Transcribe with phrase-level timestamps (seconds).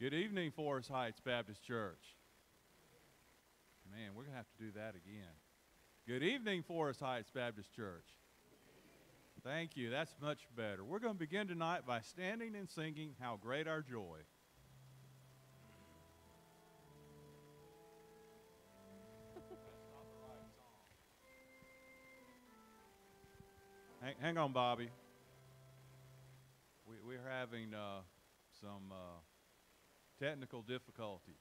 [0.00, 2.14] Good evening, Forest Heights Baptist Church.
[3.90, 5.34] Man, we're going to have to do that again.
[6.06, 8.04] Good evening, Forest Heights Baptist Church.
[9.42, 9.90] Thank you.
[9.90, 10.84] That's much better.
[10.84, 14.18] We're going to begin tonight by standing and singing How Great Our Joy.
[24.00, 24.90] hang, hang on, Bobby.
[26.88, 28.02] We, we're having uh,
[28.60, 29.18] some uh,
[30.20, 31.40] technical difficulties.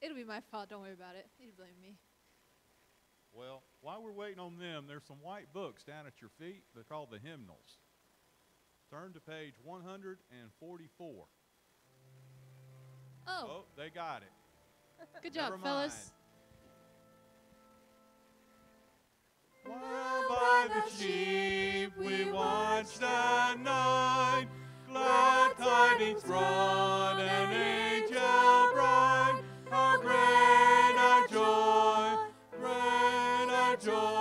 [0.00, 0.68] It'll be my fault.
[0.70, 1.26] Don't worry about it.
[1.38, 1.96] You blame me.
[3.32, 6.62] Well, while we're waiting on them, there's some white books down at your feet.
[6.74, 7.78] They're called the hymnals.
[8.90, 11.24] Turn to page 144.
[13.26, 14.32] Oh, Oh, they got it.
[15.22, 16.12] good never job, fellas.
[19.64, 24.46] While by the sheep we watched at night,
[25.58, 26.24] tidings
[27.20, 28.20] an angel.
[29.70, 32.16] How great our joy,
[32.58, 34.17] great our joy,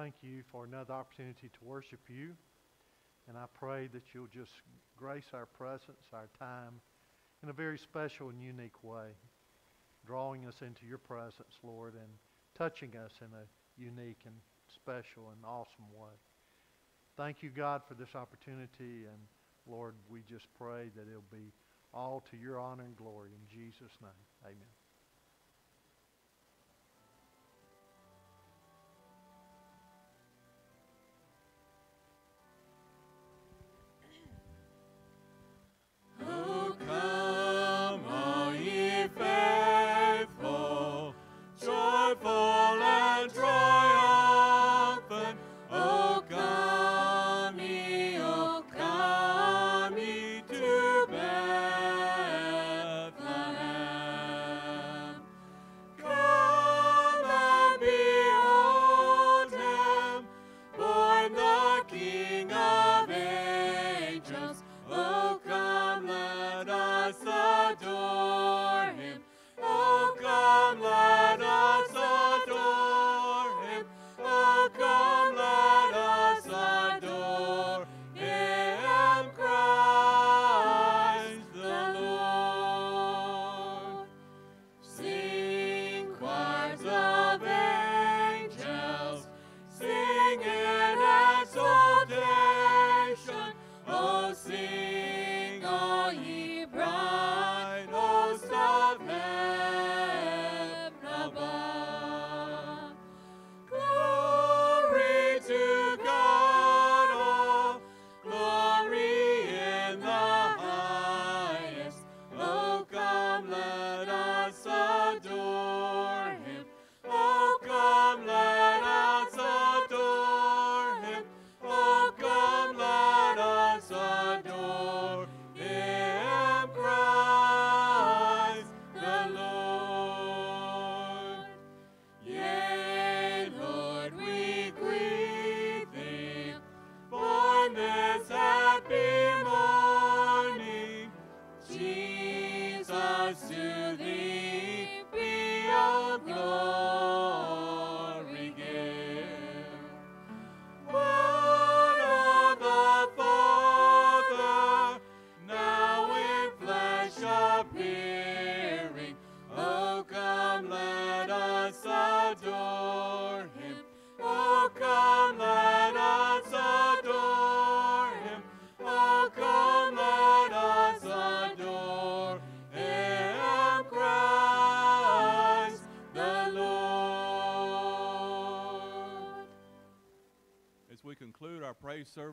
[0.00, 2.32] thank you for another opportunity to worship you.
[3.28, 4.52] And I pray that you'll just
[4.96, 6.80] grace our presence, our time,
[7.42, 9.08] in a very special and unique way,
[10.06, 12.08] drawing us into your presence, Lord, and
[12.56, 13.44] touching us in a
[13.82, 14.36] unique and
[14.74, 16.16] special and awesome way.
[17.18, 19.04] Thank you, God, for this opportunity.
[19.04, 19.20] And
[19.66, 21.52] Lord, we just pray that it'll be
[21.92, 23.30] all to your honor and glory.
[23.34, 24.79] In Jesus' name, amen.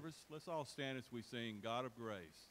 [0.08, 2.47] service, let's all stand as we sing God of Grace.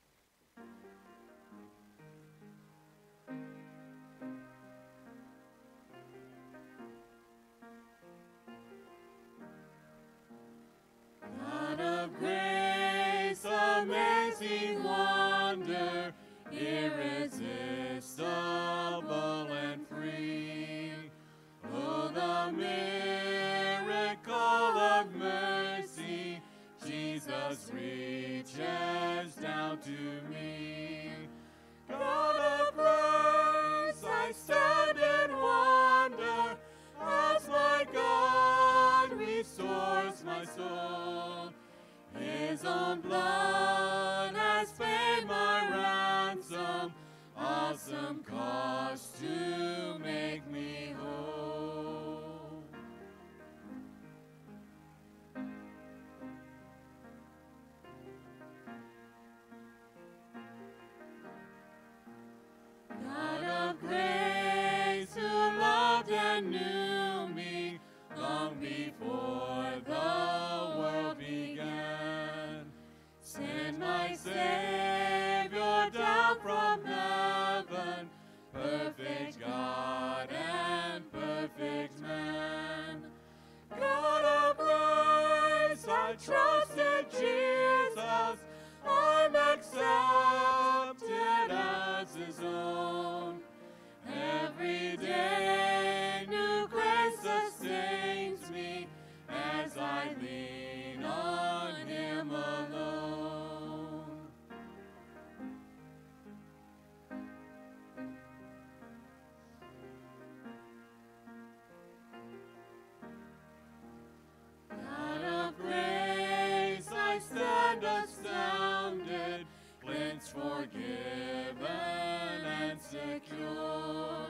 [122.76, 124.26] and secure.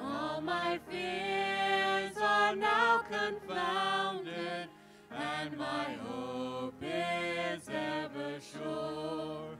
[0.00, 4.68] All my fears are now confounded,
[5.10, 9.56] and my hope is ever sure.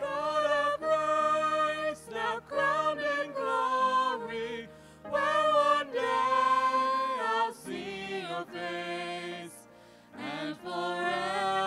[0.00, 4.68] God of grace, now crowned in glory,
[5.10, 9.68] where one day I'll see your face,
[10.18, 11.63] and forever.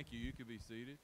[0.00, 0.18] Thank you.
[0.20, 0.96] You can be seated.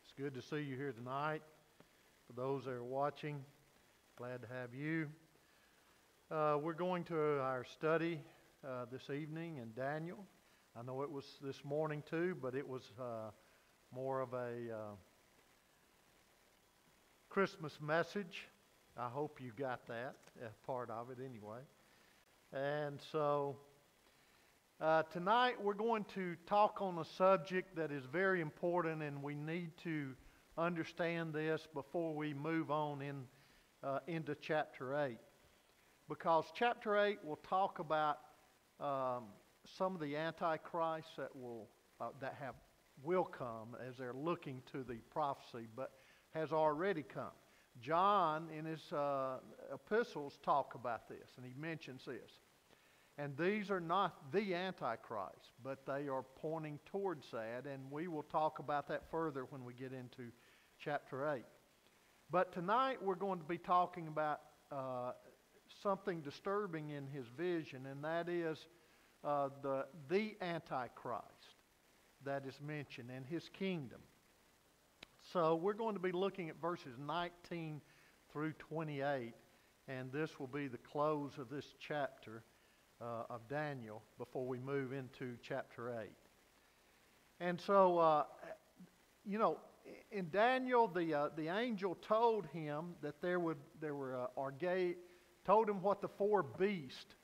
[0.00, 1.42] It's good to see you here tonight.
[2.28, 3.44] For those that are watching,
[4.16, 5.08] glad to have you.
[6.30, 8.18] Uh, we're going to our study
[8.66, 10.24] uh, this evening in Daniel.
[10.74, 13.30] I know it was this morning too, but it was uh,
[13.94, 14.94] more of a uh,
[17.28, 18.48] Christmas message.
[18.96, 21.60] I hope you got that, uh, part of it anyway.
[22.54, 23.56] And so
[24.80, 29.34] uh, tonight we're going to talk on a subject that is very important, and we
[29.34, 30.14] need to
[30.56, 33.24] understand this before we move on in,
[33.82, 35.18] uh, into chapter 8.
[36.08, 38.18] Because chapter 8 will talk about
[38.80, 39.24] um,
[39.76, 41.68] some of the antichrists that will
[42.00, 42.54] uh, that have
[43.02, 45.92] will come as they're looking to the prophecy, but
[46.32, 47.32] has already come.
[47.80, 49.38] John in his uh,
[49.72, 52.30] epistles talk about this, and he mentions this.
[53.18, 58.24] And these are not the Antichrist, but they are pointing towards that, and we will
[58.24, 60.30] talk about that further when we get into
[60.78, 61.42] chapter 8.
[62.28, 64.40] But tonight we're going to be talking about
[64.72, 65.12] uh,
[65.80, 68.66] something disturbing in his vision, and that is
[69.22, 71.22] uh, the, the Antichrist
[72.24, 74.00] that is mentioned and his kingdom.
[75.32, 77.80] So we're going to be looking at verses 19
[78.32, 79.32] through 28,
[79.86, 82.42] and this will be the close of this chapter
[83.00, 86.08] uh, of Daniel before we move into chapter 8.
[87.38, 88.24] And so, uh,
[89.24, 89.58] you know,
[90.10, 94.96] in Daniel, the, uh, the angel told him that there, would, there were, uh, Arge,
[95.44, 97.14] told him what the four beasts,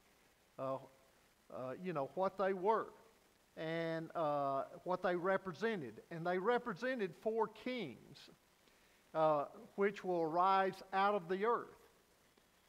[0.58, 0.76] uh,
[1.54, 2.88] uh, you know, what they were
[3.56, 6.00] and uh, what they represented.
[6.10, 8.18] And they represented four kings,
[9.14, 9.44] uh,
[9.76, 11.68] which will arise out of the earth.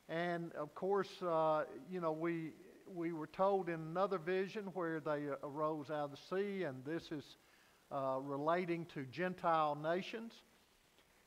[0.09, 2.51] And of course, uh, you know, we,
[2.93, 7.03] we were told in another vision where they arose out of the sea, and this
[7.11, 7.23] is
[7.93, 10.33] uh, relating to Gentile nations.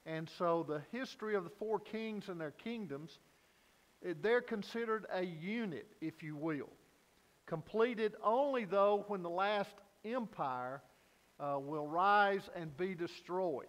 [0.04, 3.18] And so the history of the four kings and their kingdoms,
[4.04, 6.70] eh, they're considered a unit, if you will.
[7.46, 10.82] Completed only, though, when the last empire
[11.38, 13.66] uh, will rise and be destroyed.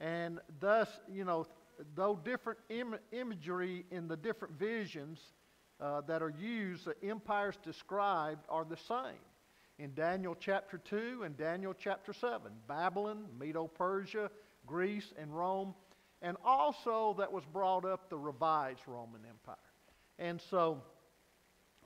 [0.00, 1.46] And thus, you know,
[1.94, 5.20] though different Im- imagery in the different visions
[5.80, 9.18] uh, that are used, the empires described are the same.
[9.80, 14.30] In Daniel chapter 2 and Daniel chapter 7, Babylon, Medo Persia,
[14.66, 15.74] Greece, and Rome,
[16.20, 19.56] and also that was brought up the revised Roman Empire.
[20.18, 20.82] And so,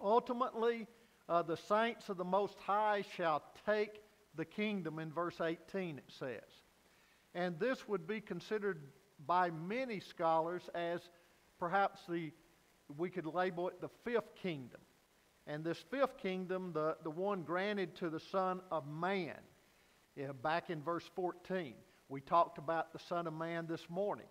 [0.02, 0.88] ultimately,
[1.28, 4.02] uh, the saints of the Most High shall take
[4.34, 6.40] the kingdom, in verse 18 it says.
[7.32, 8.80] And this would be considered
[9.24, 11.00] by many scholars as
[11.60, 12.32] perhaps the,
[12.98, 14.80] we could label it the fifth kingdom.
[15.46, 19.38] And this fifth kingdom, the, the one granted to the Son of Man,
[20.16, 21.74] yeah, back in verse 14.
[22.08, 24.26] We talked about the Son of Man this morning.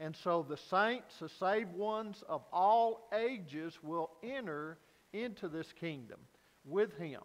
[0.00, 4.78] And so the saints, the saved ones of all ages, will enter
[5.12, 6.18] into this kingdom
[6.64, 7.20] with him.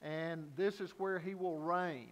[0.00, 2.10] And this is where he will reign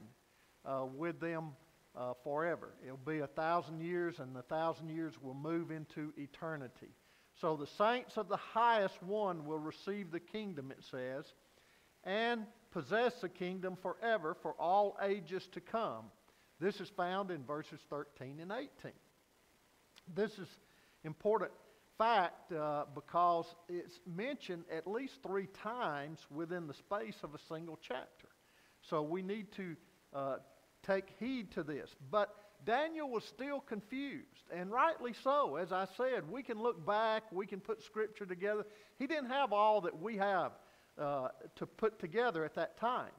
[0.65, 1.51] uh, with them
[1.97, 2.71] uh, forever.
[2.85, 6.95] It'll be a thousand years, and the thousand years will move into eternity.
[7.41, 11.25] So the saints of the highest one will receive the kingdom, it says,
[12.05, 16.05] and possess the kingdom forever for all ages to come.
[16.61, 18.93] This is found in verses 13 and 18.
[20.15, 20.49] This is
[21.05, 21.53] important
[21.97, 27.79] fact uh, because it's mentioned at least three times within the space of a single
[27.81, 28.29] chapter.
[28.83, 29.77] So we need to
[30.15, 30.37] uh,
[30.83, 31.91] take heed to this.
[32.11, 35.57] But Daniel was still confused, and rightly so.
[35.57, 38.67] As I said, we can look back, we can put Scripture together.
[38.99, 40.53] He didn't have all that we have
[40.99, 43.13] uh, to put together at that time,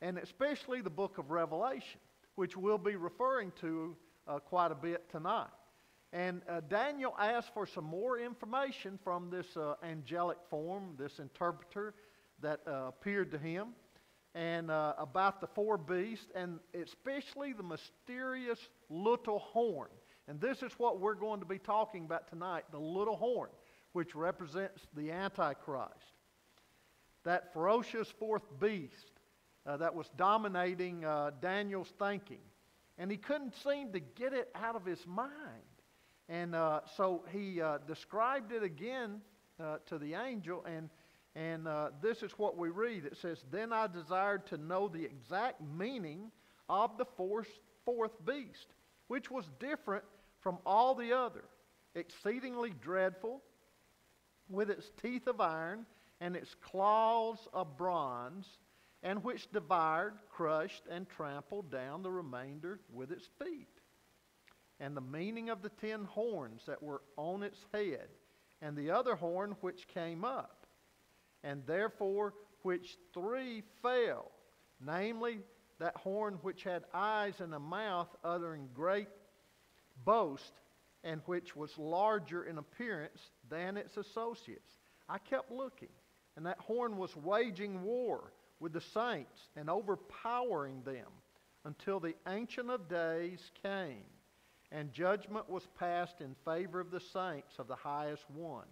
[0.00, 2.00] and especially the book of Revelation,
[2.34, 5.48] which we'll be referring to uh, quite a bit tonight.
[6.12, 11.94] And uh, Daniel asked for some more information from this uh, angelic form, this interpreter
[12.40, 13.68] that uh, appeared to him,
[14.38, 19.88] and uh, about the four beasts, and especially the mysterious little horn.
[20.28, 23.50] And this is what we're going to be talking about tonight the little horn,
[23.94, 26.14] which represents the Antichrist.
[27.24, 29.10] That ferocious fourth beast
[29.66, 32.38] uh, that was dominating uh, Daniel's thinking.
[32.96, 35.34] And he couldn't seem to get it out of his mind.
[36.28, 39.20] And uh, so he uh, described it again
[39.58, 40.90] uh, to the angel, and,
[41.34, 43.04] and uh, this is what we read.
[43.04, 46.30] It says, Then I desired to know the exact meaning
[46.68, 47.48] of the fourth,
[47.84, 48.66] fourth beast,
[49.08, 50.04] which was different
[50.40, 51.44] from all the other,
[51.94, 53.42] exceedingly dreadful,
[54.48, 55.84] with its teeth of iron
[56.20, 58.46] and its claws of bronze,
[59.02, 63.68] and which devoured, crushed, and trampled down the remainder with its feet.
[64.80, 68.08] And the meaning of the ten horns that were on its head,
[68.60, 70.57] and the other horn which came up,
[71.42, 74.30] and therefore which three fell,
[74.80, 75.40] namely
[75.78, 79.08] that horn which had eyes and a mouth uttering great
[80.04, 80.52] boast,
[81.04, 84.78] and which was larger in appearance than its associates.
[85.08, 85.88] I kept looking,
[86.36, 91.06] and that horn was waging war with the saints and overpowering them
[91.64, 94.04] until the Ancient of Days came,
[94.72, 98.66] and judgment was passed in favor of the saints of the highest one.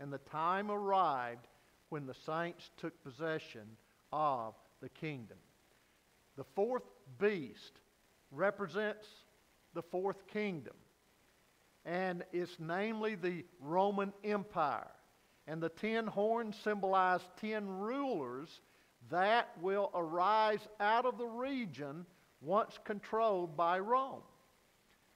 [0.00, 1.46] And the time arrived
[1.92, 3.76] when the saints took possession
[4.14, 5.36] of the kingdom.
[6.38, 6.84] The fourth
[7.20, 7.80] beast
[8.30, 9.06] represents
[9.74, 10.72] the fourth kingdom,
[11.84, 14.90] and it's namely the Roman Empire.
[15.46, 18.62] And the ten horns symbolize ten rulers
[19.10, 22.06] that will arise out of the region
[22.40, 24.22] once controlled by Rome.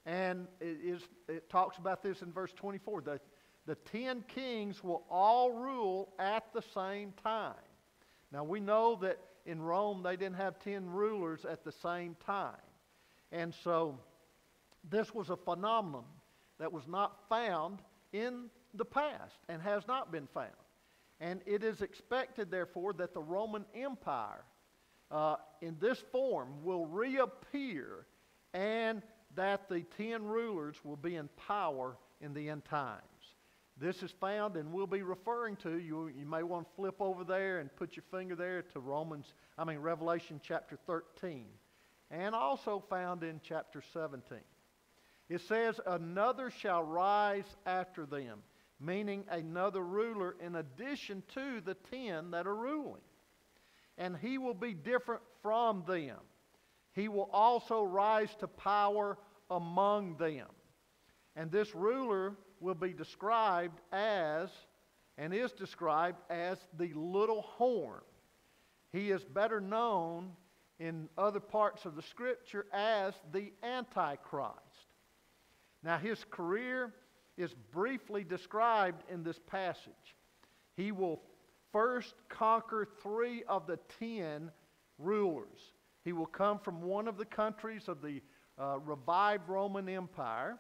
[0.05, 3.01] And it, is, it talks about this in verse 24.
[3.01, 3.21] The,
[3.67, 7.55] the ten kings will all rule at the same time.
[8.33, 12.55] Now we know that in Rome they didn't have ten rulers at the same time.
[13.33, 13.99] And so
[14.89, 16.05] this was a phenomenon
[16.59, 17.81] that was not found
[18.13, 20.51] in the past and has not been found.
[21.21, 24.45] And it is expected, therefore, that the Roman Empire
[25.11, 28.07] uh, in this form will reappear
[28.55, 29.03] and
[29.35, 33.03] that the ten rulers will be in power in the end times.
[33.79, 37.25] This is found, and we'll be referring to, you, you may want to flip over
[37.25, 41.45] there and put your finger there to Romans, I mean, Revelation chapter 13,
[42.11, 44.39] and also found in chapter 17.
[45.29, 48.39] It says, Another shall rise after them
[48.81, 53.03] meaning another ruler in addition to the ten that are ruling.
[53.99, 56.19] And he will be different from them.
[56.93, 59.19] He will also rise to power
[59.51, 60.47] among them.
[61.35, 64.49] And this ruler will be described as,
[65.19, 68.01] and is described as, the little horn.
[68.93, 70.31] He is better known
[70.79, 74.57] in other parts of the scripture as the Antichrist.
[75.83, 76.93] Now, his career
[77.37, 80.17] is briefly described in this passage.
[80.77, 81.23] He will
[81.73, 84.51] first conquer three of the ten
[84.99, 85.73] rulers.
[86.05, 88.23] He will come from one of the countries of the
[88.59, 90.59] uh, revived Roman Empire,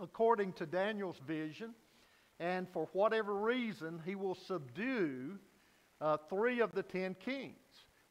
[0.00, 1.74] according to Daniel's vision,
[2.38, 5.38] and for whatever reason, he will subdue
[6.00, 7.54] uh, three of the ten kings.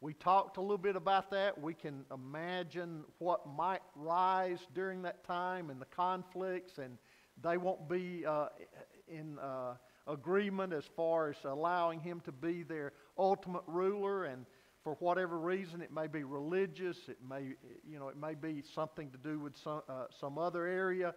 [0.02, 1.60] We talked a little bit about that.
[1.60, 6.98] We can imagine what might rise during that time and the conflicts and
[7.42, 8.48] they won't be uh,
[9.08, 9.76] in uh,
[10.08, 14.26] agreement as far as allowing him to be their ultimate ruler.
[14.26, 14.46] And
[14.84, 17.56] for whatever reason, it may be religious, it may,
[17.90, 21.14] you know, it may be something to do with some, uh, some other area,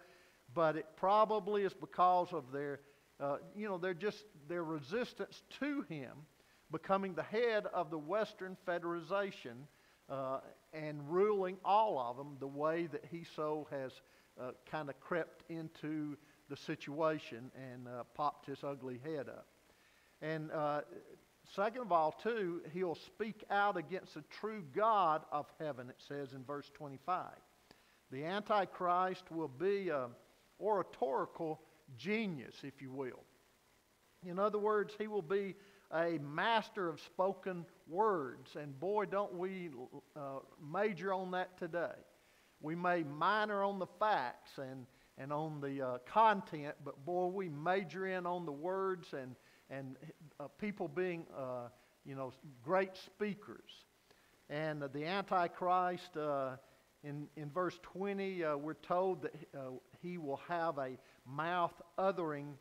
[0.53, 2.79] but it probably is because of their,
[3.19, 6.11] uh, you know, their just their resistance to him
[6.71, 9.67] becoming the head of the Western Federation
[10.09, 10.39] uh,
[10.73, 13.91] and ruling all of them the way that he so has
[14.39, 16.15] uh, kind of crept into
[16.49, 19.47] the situation and uh, popped his ugly head up.
[20.21, 20.81] And uh,
[21.55, 26.33] second of all, too, he'll speak out against the true God of heaven, it says
[26.33, 27.27] in verse 25.
[28.11, 30.09] The Antichrist will be an
[30.59, 31.61] oratorical
[31.97, 33.23] genius, if you will.
[34.25, 35.55] In other words, he will be
[35.93, 38.55] a master of spoken words.
[38.59, 39.69] And boy, don't we
[40.15, 40.39] uh,
[40.71, 41.95] major on that today.
[42.61, 44.85] We may minor on the facts and,
[45.17, 49.35] and on the uh, content, but boy, we major in on the words and,
[49.69, 49.95] and
[50.39, 51.69] uh, people being, uh,
[52.05, 53.71] you know, great speakers.
[54.49, 56.57] And the Antichrist, uh,
[57.03, 62.57] in, in verse 20, uh, we're told that uh, he will have a mouth uttering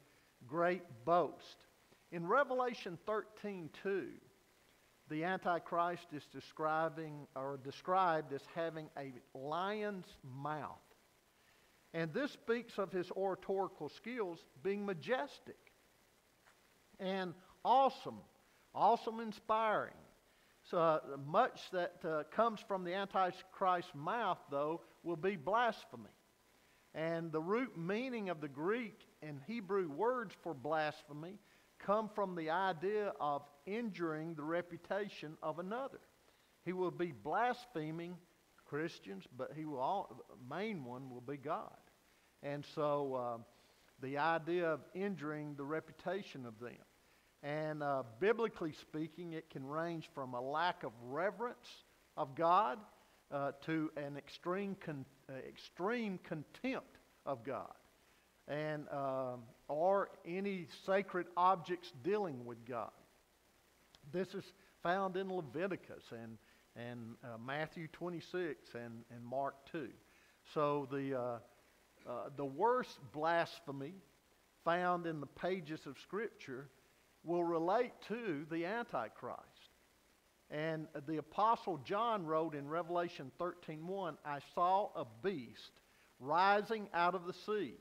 [0.46, 1.66] great boast.
[2.12, 4.06] In Revelation 13 2,
[5.10, 10.76] the Antichrist is describing or described as having a lion's mouth.
[11.94, 15.56] And this speaks of his oratorical skills being majestic
[17.00, 17.32] and
[17.64, 18.18] awesome,
[18.74, 19.94] awesome, inspiring.
[20.70, 26.10] So uh, much that uh, comes from the Antichrist's mouth, though, will be blasphemy.
[26.94, 31.38] And the root meaning of the Greek and Hebrew words for blasphemy
[31.78, 36.00] come from the idea of injuring the reputation of another.
[36.66, 38.16] He will be blaspheming
[38.66, 41.78] Christians, but he will all, main one will be God.
[42.42, 43.38] And so uh,
[44.02, 46.74] the idea of injuring the reputation of them.
[47.42, 51.84] And uh, biblically speaking, it can range from a lack of reverence
[52.16, 52.78] of God
[53.30, 57.72] uh, to an extreme, con- uh, extreme contempt of God,
[58.48, 62.90] and um, or any sacred objects dealing with God.
[64.12, 64.44] This is
[64.82, 66.38] found in Leviticus and
[66.76, 69.88] and uh, Matthew 26 and, and Mark 2.
[70.54, 71.38] So the uh,
[72.36, 73.94] the worst blasphemy
[74.64, 76.68] found in the pages of Scripture
[77.24, 79.70] will relate to the Antichrist.
[80.50, 85.72] And the Apostle John wrote in Revelation 13:1, I saw a beast
[86.18, 87.76] rising out of the sea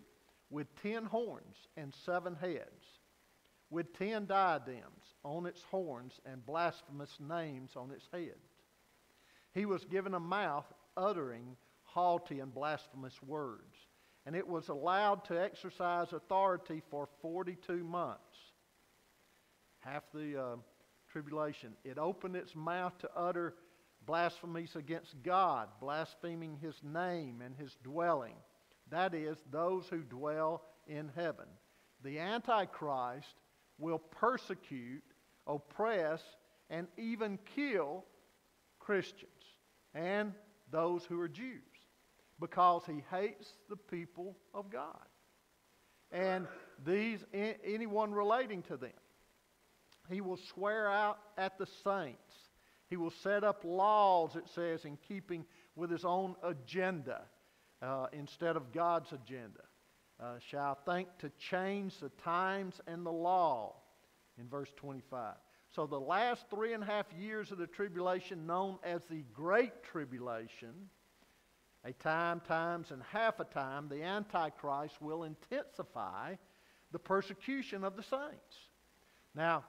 [0.49, 2.99] with ten horns and seven heads,
[3.69, 8.63] with ten diadems on its horns and blasphemous names on its heads.
[9.53, 13.87] He was given a mouth uttering haughty and blasphemous words,
[14.25, 18.26] and it was allowed to exercise authority for 42 months
[19.87, 20.55] half the uh,
[21.11, 21.73] tribulation.
[21.83, 23.55] It opened its mouth to utter
[24.05, 28.35] blasphemies against God, blaspheming his name and his dwelling.
[28.89, 31.45] That is, those who dwell in heaven.
[32.03, 33.35] The Antichrist
[33.77, 35.03] will persecute,
[35.45, 36.21] oppress,
[36.69, 38.05] and even kill
[38.79, 39.31] Christians
[39.93, 40.33] and
[40.71, 41.61] those who are Jews
[42.39, 45.07] because he hates the people of God
[46.11, 46.47] and
[46.85, 48.91] these anyone relating to them.
[50.09, 52.33] He will swear out at the saints.
[52.89, 57.21] He will set up laws, it says, in keeping with his own agenda
[57.81, 59.61] uh, instead of God's agenda.
[60.19, 63.75] Uh, shall think to change the times and the law,
[64.39, 65.35] in verse 25.
[65.69, 69.83] So the last three and a half years of the tribulation, known as the Great
[69.83, 70.89] Tribulation,
[71.83, 76.35] a time, times, and half a time, the Antichrist will intensify
[76.91, 78.55] the persecution of the saints.
[79.35, 79.65] Now,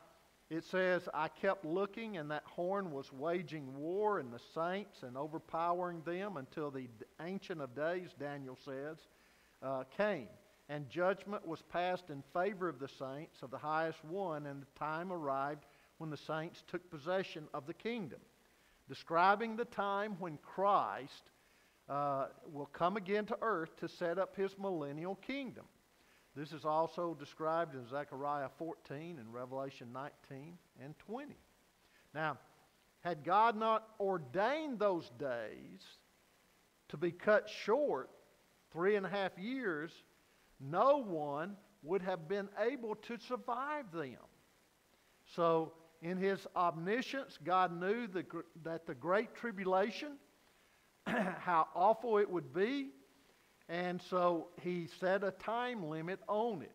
[0.50, 5.16] it says, I kept looking, and that horn was waging war in the saints and
[5.16, 6.88] overpowering them until the
[7.20, 8.96] Ancient of Days, Daniel says,
[9.62, 10.28] uh, came.
[10.70, 14.78] And judgment was passed in favor of the saints of the highest one, and the
[14.78, 15.66] time arrived
[15.98, 18.20] when the saints took possession of the kingdom.
[18.88, 21.30] Describing the time when Christ
[21.90, 25.64] uh, will come again to earth to set up his millennial kingdom.
[26.38, 31.35] This is also described in Zechariah 14 and Revelation 19 and 20.
[32.14, 32.38] Now,
[33.01, 35.83] had God not ordained those days
[36.90, 38.09] to be cut short,
[38.72, 39.90] three and a half years,
[40.61, 44.14] no one would have been able to survive them.
[45.35, 45.72] So,
[46.03, 48.24] in his omniscience, God knew the,
[48.62, 50.12] that the great tribulation,
[51.07, 52.90] how awful it would be,
[53.68, 56.72] and so he set a time limit on it.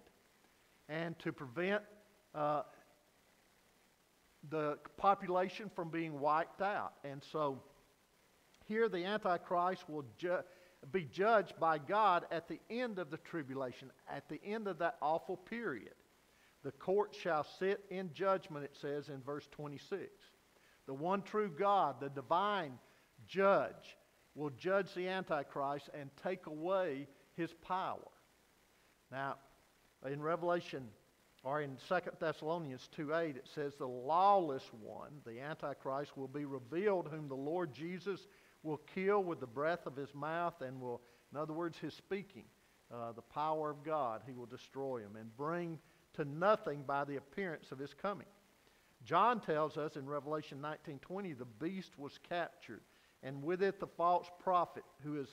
[0.89, 1.82] And to prevent
[2.36, 2.63] uh,
[4.49, 6.93] the population from being wiped out.
[7.03, 7.62] And so
[8.65, 10.43] here the Antichrist will ju-
[10.91, 14.97] be judged by God at the end of the tribulation, at the end of that
[15.01, 15.93] awful period.
[16.63, 20.01] The court shall sit in judgment, it says in verse 26.
[20.86, 22.77] The one true God, the divine
[23.27, 23.97] judge,
[24.35, 27.99] will judge the Antichrist and take away his power.
[29.11, 29.35] Now,
[30.09, 30.87] in Revelation,
[31.43, 37.09] or in 2 Thessalonians 2.8, it says, The lawless one, the Antichrist, will be revealed,
[37.11, 38.27] whom the Lord Jesus
[38.63, 42.45] will kill with the breath of his mouth and will, in other words, his speaking,
[42.93, 45.79] uh, the power of God, he will destroy him and bring
[46.13, 48.27] to nothing by the appearance of his coming.
[49.03, 52.83] John tells us in Revelation 19:20 the beast was captured
[53.23, 55.27] and with it the false prophet who is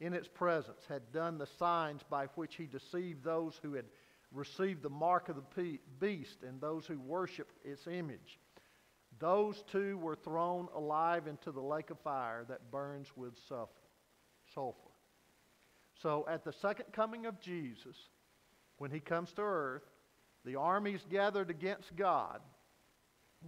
[0.00, 3.84] in its presence had done the signs by which he deceived those who had
[4.32, 8.38] received the mark of the beast and those who worshiped its image.
[9.18, 13.34] Those two were thrown alive into the lake of fire that burns with
[14.54, 14.90] sulfur.
[16.02, 17.96] So at the second coming of Jesus,
[18.78, 19.82] when he comes to earth,
[20.46, 22.40] the armies gathered against God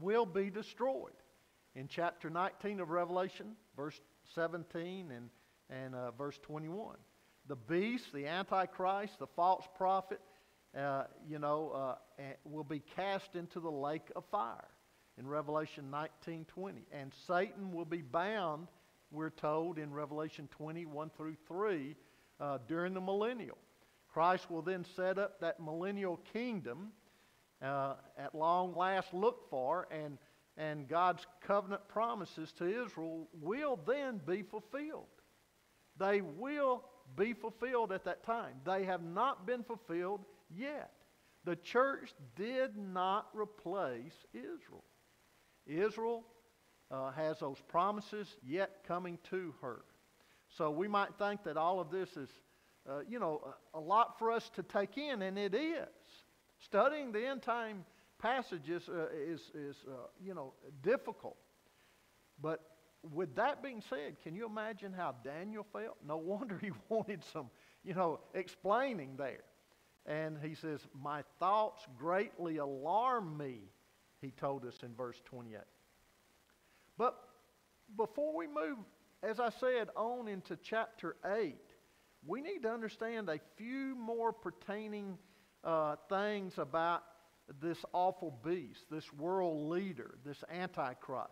[0.00, 1.12] will be destroyed.
[1.74, 3.98] In chapter 19 of Revelation, verse
[4.34, 5.30] 17 and,
[5.70, 6.96] and uh, verse 21.
[7.48, 10.20] The beast, the Antichrist, the false prophet,
[10.78, 14.68] uh, you know, uh, will be cast into the lake of fire
[15.18, 16.84] in Revelation 19:20.
[16.92, 18.68] And Satan will be bound,
[19.10, 21.96] we're told in Revelation 21 through 3,
[22.40, 23.58] uh, during the millennial.
[24.12, 26.92] Christ will then set up that millennial kingdom
[27.62, 30.18] uh, at long last looked for, and,
[30.56, 35.06] and God's covenant promises to Israel will then be fulfilled.
[35.98, 36.84] They will
[37.16, 38.54] be fulfilled at that time.
[38.64, 40.92] They have not been fulfilled yet.
[41.44, 44.84] The church did not replace Israel.
[45.66, 46.24] Israel
[46.90, 49.82] uh, has those promises yet coming to her.
[50.48, 52.28] So we might think that all of this is,
[52.88, 55.88] uh, you know, a, a lot for us to take in, and it is.
[56.58, 57.84] Studying the end time
[58.22, 61.36] passages uh, is, is uh, you know, difficult.
[62.40, 62.60] But
[63.12, 65.96] with that being said, can you imagine how Daniel felt?
[66.06, 67.50] No wonder he wanted some,
[67.84, 69.42] you know, explaining there.
[70.06, 73.60] And he says, My thoughts greatly alarm me,
[74.20, 75.58] he told us in verse 28.
[76.96, 77.16] But
[77.96, 78.78] before we move,
[79.22, 81.56] as I said, on into chapter 8,
[82.26, 85.18] we need to understand a few more pertaining
[85.64, 87.02] uh, things about
[87.60, 91.30] this awful beast, this world leader, this Antichrist.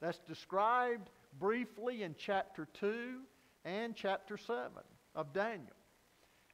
[0.00, 3.20] That's described briefly in chapter 2
[3.64, 4.70] and chapter 7
[5.14, 5.76] of Daniel.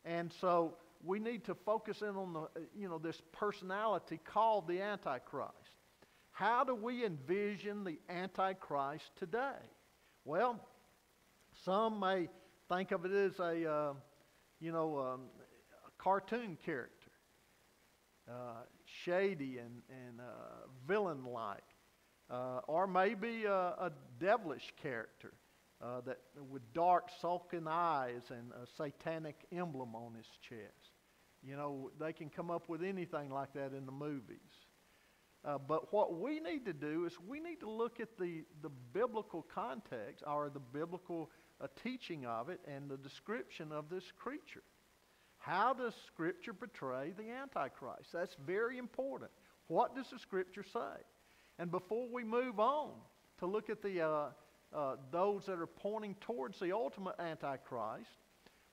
[0.05, 4.81] And so we need to focus in on the, you know, this personality called the
[4.81, 5.53] Antichrist.
[6.31, 9.61] How do we envision the Antichrist today?
[10.25, 10.59] Well,
[11.65, 12.29] some may
[12.69, 13.93] think of it as a, uh,
[14.61, 15.21] you know, um,
[15.87, 17.11] a cartoon character
[18.29, 18.63] uh,
[19.05, 21.65] shady and, and uh, villain like,
[22.31, 25.33] uh, or maybe a, a devilish character
[25.83, 26.19] uh, that
[26.51, 30.93] with dark, sulking eyes and a satanic emblem on his chest.
[31.43, 34.39] You know, they can come up with anything like that in the movies.
[35.45, 38.71] Uh, but what we need to do is we need to look at the, the
[38.95, 41.31] biblical context or the biblical
[41.61, 44.63] uh, teaching of it and the description of this creature.
[45.45, 48.11] How does Scripture portray the Antichrist?
[48.15, 49.31] That's very important.
[49.67, 51.03] What does the Scripture say?
[51.59, 52.93] And before we move on
[53.41, 54.29] to look at the, uh,
[54.75, 58.09] uh, those that are pointing towards the ultimate Antichrist,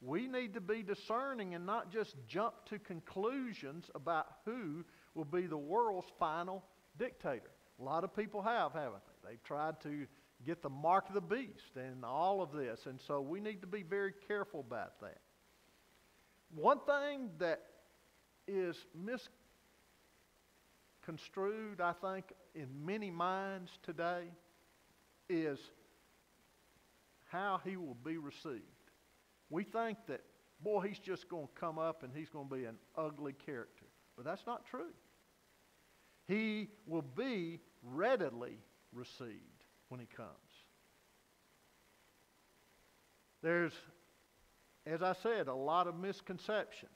[0.01, 5.47] we need to be discerning and not just jump to conclusions about who will be
[5.47, 6.63] the world's final
[6.97, 7.51] dictator.
[7.81, 9.31] A lot of people have, haven't they?
[9.31, 10.07] They've tried to
[10.45, 12.85] get the mark of the beast and all of this.
[12.85, 15.17] And so we need to be very careful about that.
[16.55, 17.61] One thing that
[18.47, 18.75] is
[21.05, 24.25] misconstrued, I think, in many minds today
[25.29, 25.59] is
[27.29, 28.61] how he will be received.
[29.49, 30.21] We think that,
[30.61, 33.85] boy, he's just going to come up and he's going to be an ugly character.
[34.17, 34.91] But that's not true.
[36.27, 38.57] He will be readily
[38.93, 40.29] received when he comes.
[43.41, 43.73] There's
[44.85, 46.91] as I said, a lot of misconceptions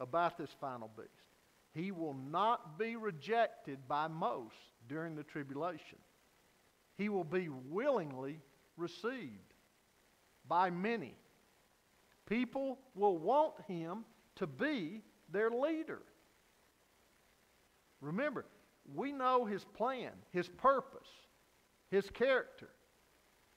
[0.00, 1.10] about this final beast.
[1.72, 4.54] He will not be rejected by most
[4.88, 5.98] during the tribulation.
[6.96, 8.40] He will be willingly
[8.76, 9.54] received
[10.48, 11.14] by many.
[12.26, 14.04] People will want him
[14.36, 16.02] to be their leader.
[18.00, 18.46] Remember,
[18.94, 21.08] we know his plan, his purpose,
[21.90, 22.68] his character.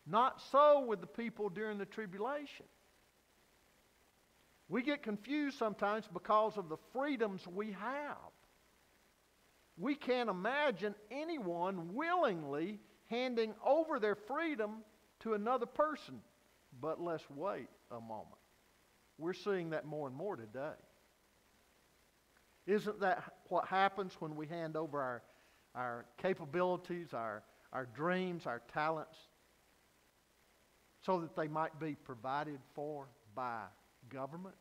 [0.06, 2.66] Not so with the people during the tribulation.
[4.70, 8.18] We get confused sometimes because of the freedoms we have.
[9.78, 14.84] We can't imagine anyone willingly handing over their freedom
[15.22, 16.22] to another person.
[16.80, 18.38] But let's wait a moment.
[19.18, 20.78] We're seeing that more and more today.
[22.68, 25.24] Isn't that what happens when we hand over our,
[25.74, 27.42] our capabilities, our,
[27.74, 29.18] our dreams, our talents,
[31.02, 33.64] so that they might be provided for by
[34.10, 34.56] government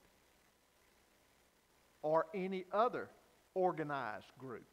[2.03, 3.09] or any other
[3.55, 4.67] organized group.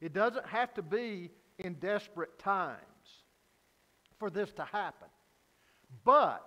[0.00, 2.80] It doesn't have to be in desperate times
[4.18, 5.08] for this to happen.
[6.04, 6.44] But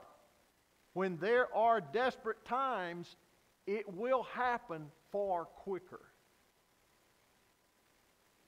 [0.94, 3.16] when there are desperate times,
[3.66, 6.02] it will happen far quicker.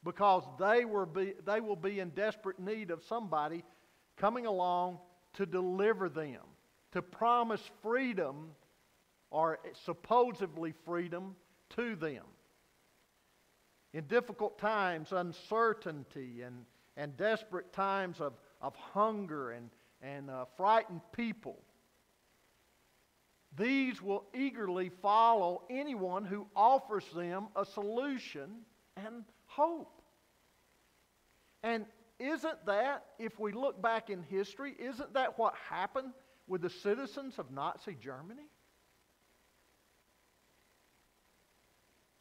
[0.04, 3.64] Because they, will be, they will be in desperate need of somebody
[4.18, 5.00] coming along
[5.34, 6.42] to deliver them
[6.92, 8.52] to promise freedom
[9.30, 11.36] or supposedly freedom
[11.70, 12.26] to them.
[13.94, 16.66] In difficult times, uncertainty and,
[16.98, 19.70] and desperate times of, of hunger and,
[20.02, 21.58] and uh, frightened people,
[23.58, 28.50] these will eagerly follow anyone who offers them a solution
[28.96, 30.02] and hope.
[31.64, 31.86] And
[32.18, 36.14] isn't that, if we look back in history, isn't that what happened
[36.52, 38.50] with the citizens of Nazi Germany?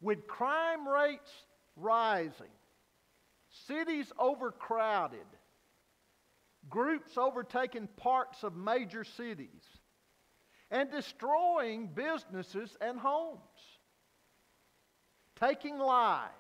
[0.00, 1.30] With crime rates
[1.74, 2.54] rising,
[3.66, 5.26] cities overcrowded,
[6.68, 9.64] groups overtaking parts of major cities,
[10.70, 13.40] and destroying businesses and homes,
[15.40, 16.30] taking lives,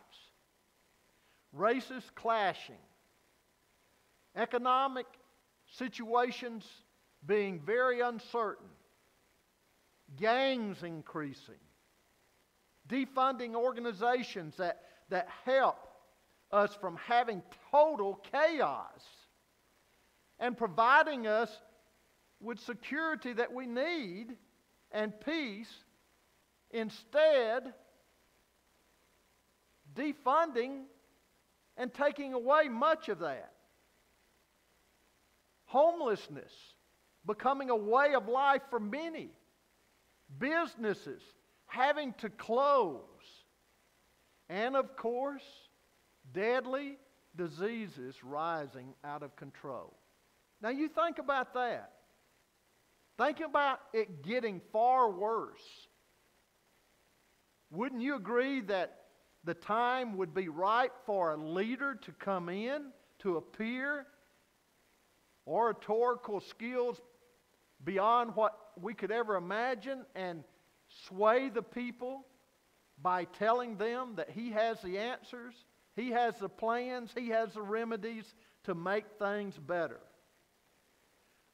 [1.52, 2.76] races clashing,
[4.36, 5.06] economic
[5.66, 6.64] situations
[7.26, 8.68] being very uncertain,
[10.16, 11.54] gangs increasing,
[12.88, 15.76] defunding organizations that, that help
[16.50, 19.02] us from having total chaos,
[20.38, 21.50] and providing us
[22.40, 24.36] with security that we need
[24.90, 25.70] and peace,
[26.70, 27.74] instead,
[29.94, 30.84] defunding
[31.76, 33.52] and taking away much of that.
[35.66, 36.52] Homelessness
[37.26, 39.30] becoming a way of life for many.
[40.38, 41.22] Businesses
[41.66, 43.00] having to close.
[44.48, 45.44] And of course,
[46.32, 46.98] deadly
[47.36, 49.94] diseases rising out of control.
[50.60, 51.92] Now, you think about that.
[53.16, 55.60] Think about it getting far worse.
[57.70, 58.96] Wouldn't you agree that
[59.44, 62.86] the time would be right for a leader to come in,
[63.20, 64.06] to appear,
[65.46, 67.00] oratorical skills
[67.84, 70.44] beyond what we could ever imagine, and
[71.06, 72.26] sway the people
[73.02, 75.54] by telling them that he has the answers,
[75.96, 80.00] he has the plans, he has the remedies to make things better.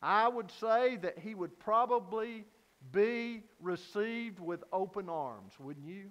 [0.03, 2.45] I would say that he would probably
[2.93, 6.11] be received with open arms, wouldn't you?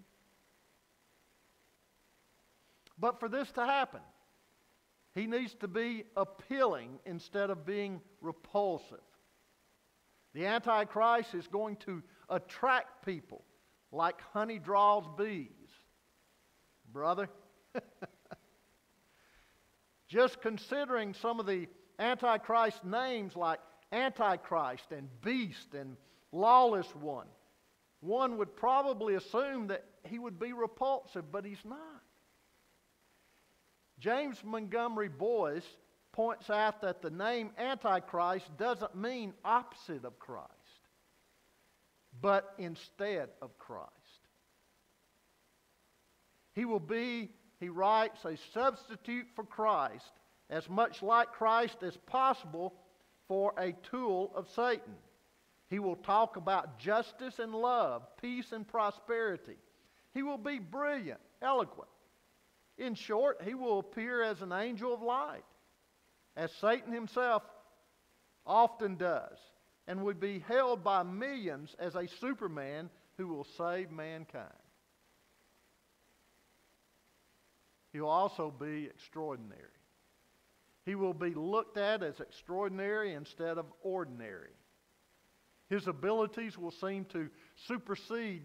[2.97, 4.01] But for this to happen,
[5.13, 9.04] he needs to be appealing instead of being repulsive.
[10.35, 13.41] The Antichrist is going to attract people
[13.93, 15.47] like honey draws bees.
[16.91, 17.29] Brother,
[20.09, 21.69] just considering some of the
[21.99, 23.59] Antichrist names like
[23.93, 25.95] Antichrist and Beast and
[26.33, 27.27] Lawless One,
[28.01, 31.79] one would probably assume that he would be repulsive, but he's not.
[33.99, 35.63] James Montgomery Boice
[36.15, 40.49] points out that the name Antichrist doesn't mean opposite of Christ,
[42.21, 43.91] but instead of Christ.
[46.53, 50.09] He will be, he writes, a substitute for Christ,
[50.49, 52.73] as much like Christ as possible
[53.27, 54.95] for a tool of Satan.
[55.69, 59.57] He will talk about justice and love, peace and prosperity.
[60.13, 61.89] He will be brilliant, eloquent.
[62.77, 65.43] In short, he will appear as an angel of light
[66.35, 67.43] as Satan himself
[68.45, 69.37] often does,
[69.87, 74.51] and would be held by millions as a superman who will save mankind.
[77.93, 79.61] He will also be extraordinary.
[80.85, 84.51] He will be looked at as extraordinary instead of ordinary.
[85.69, 87.29] His abilities will seem to
[87.67, 88.43] supersede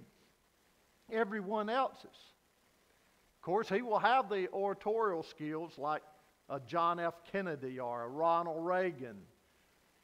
[1.13, 2.05] everyone else's.
[2.05, 6.03] Of course, he will have the oratorial skills like
[6.51, 7.15] a John F.
[7.31, 9.17] Kennedy or a Ronald Reagan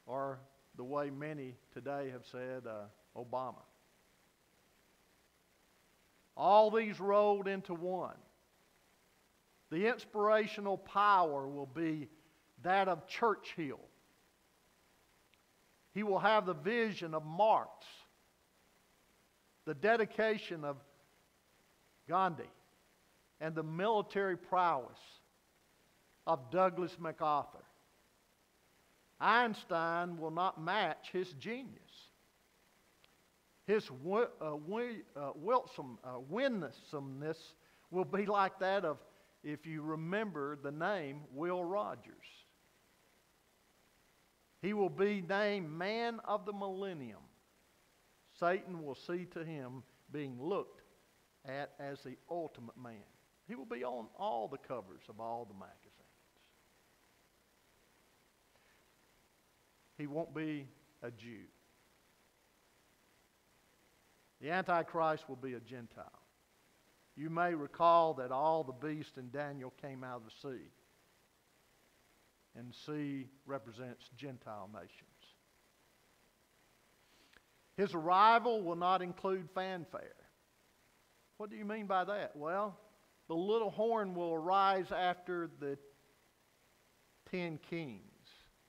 [0.05, 0.39] or
[0.77, 2.85] the way many today have said uh,
[3.19, 3.61] Obama.
[6.37, 8.15] All these rolled into one.
[9.69, 12.07] The inspirational power will be
[12.63, 13.81] that of Churchill.
[15.93, 17.85] He will have the vision of Marx,
[19.65, 20.77] the dedication of
[22.07, 22.43] Gandhi,
[23.41, 24.99] and the military prowess
[26.27, 27.63] of Douglas MacArthur.
[29.19, 31.71] Einstein will not match his genius.
[33.65, 34.55] His uh, uh,
[35.43, 37.55] wilsome, uh, winsomeness
[37.89, 38.97] will be like that of,
[39.43, 42.13] if you remember the name, Will Rogers.
[44.61, 47.19] He will be named Man of the Millennium.
[48.39, 50.81] Satan will see to him being looked
[51.45, 52.95] at as the ultimate man.
[53.47, 55.86] He will be on all the covers of all the magazines.
[59.97, 60.67] He won't be
[61.01, 61.45] a Jew.
[64.41, 66.05] The Antichrist will be a Gentile.
[67.15, 70.65] You may recall that all the beasts in Daniel came out of the sea.
[72.55, 74.91] And sea represents Gentile nations.
[77.75, 80.15] His arrival will not include fanfare.
[81.37, 82.35] What do you mean by that?
[82.35, 82.75] Well,
[83.27, 85.77] the little horn will arise after the
[87.31, 88.01] ten kings.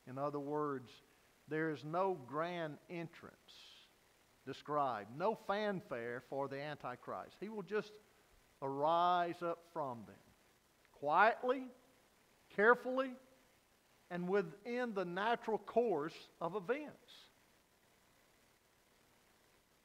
[0.06, 0.90] In other words,
[1.48, 3.34] there is no grand entrance
[4.46, 7.36] described, no fanfare for the Antichrist.
[7.40, 7.92] He will just
[8.62, 10.16] arise up from them
[10.92, 11.64] quietly,
[12.56, 13.10] carefully,
[14.10, 17.12] and within the natural course of events.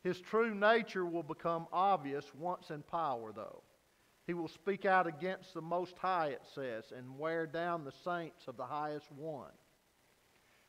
[0.03, 3.61] His true nature will become obvious once in power, though.
[4.26, 8.47] He will speak out against the Most High, it says, and wear down the saints
[8.47, 9.51] of the highest one.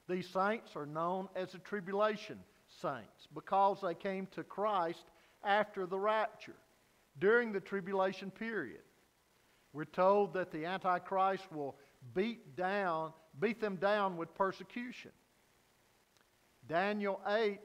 [0.09, 2.39] These saints are known as the tribulation
[2.83, 5.05] saints because they came to Christ
[5.43, 6.57] after the rapture,
[7.19, 8.83] during the tribulation period.
[9.73, 11.77] We're told that the Antichrist will
[12.15, 15.11] beat down, beat them down with persecution.
[16.69, 17.59] Daniel 8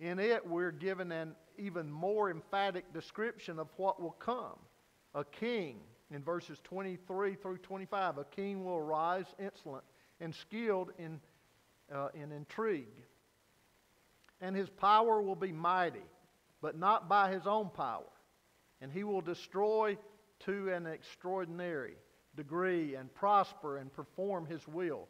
[0.00, 4.58] in it, we're given an even more emphatic description of what will come.
[5.14, 9.84] A king, in verses 23 through 25, a king will arise insolent
[10.20, 11.20] and skilled in,
[11.94, 12.86] uh, in intrigue.
[14.40, 16.04] And his power will be mighty,
[16.62, 18.04] but not by his own power.
[18.80, 19.98] And he will destroy
[20.46, 21.94] to an extraordinary
[22.36, 25.08] degree and prosper and perform his will.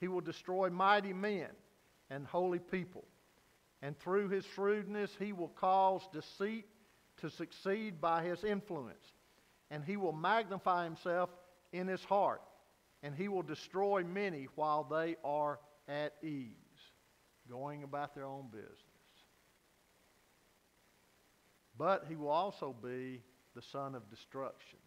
[0.00, 1.48] He will destroy mighty men
[2.10, 3.04] and holy people
[3.82, 6.66] and through his shrewdness, he will cause deceit
[7.18, 9.12] to succeed by his influence.
[9.70, 11.30] And he will magnify himself
[11.72, 12.42] in his heart.
[13.02, 16.52] And he will destroy many while they are at ease,
[17.48, 18.78] going about their own business.
[21.76, 23.22] But he will also be
[23.54, 24.78] the son of destruction.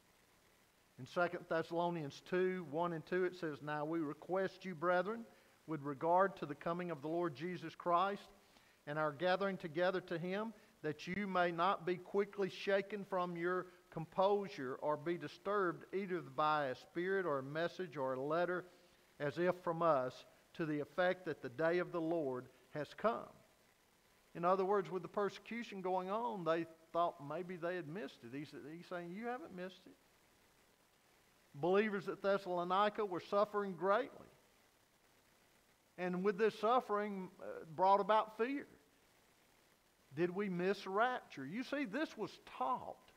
[0.99, 5.25] In 2 Thessalonians 2 1 and 2, it says, Now we request you, brethren,
[5.65, 8.21] with regard to the coming of the Lord Jesus Christ
[8.87, 10.53] and our gathering together to him,
[10.83, 16.67] that you may not be quickly shaken from your composure or be disturbed either by
[16.67, 18.65] a spirit or a message or a letter
[19.19, 23.29] as if from us to the effect that the day of the Lord has come.
[24.33, 28.35] In other words, with the persecution going on, they thought maybe they had missed it.
[28.35, 29.93] He's, he's saying, You haven't missed it.
[31.53, 34.27] Believers at Thessalonica were suffering greatly.
[35.97, 38.65] And with this suffering, uh, brought about fear.
[40.15, 41.45] Did we miss rapture?
[41.45, 43.10] You see, this was taught.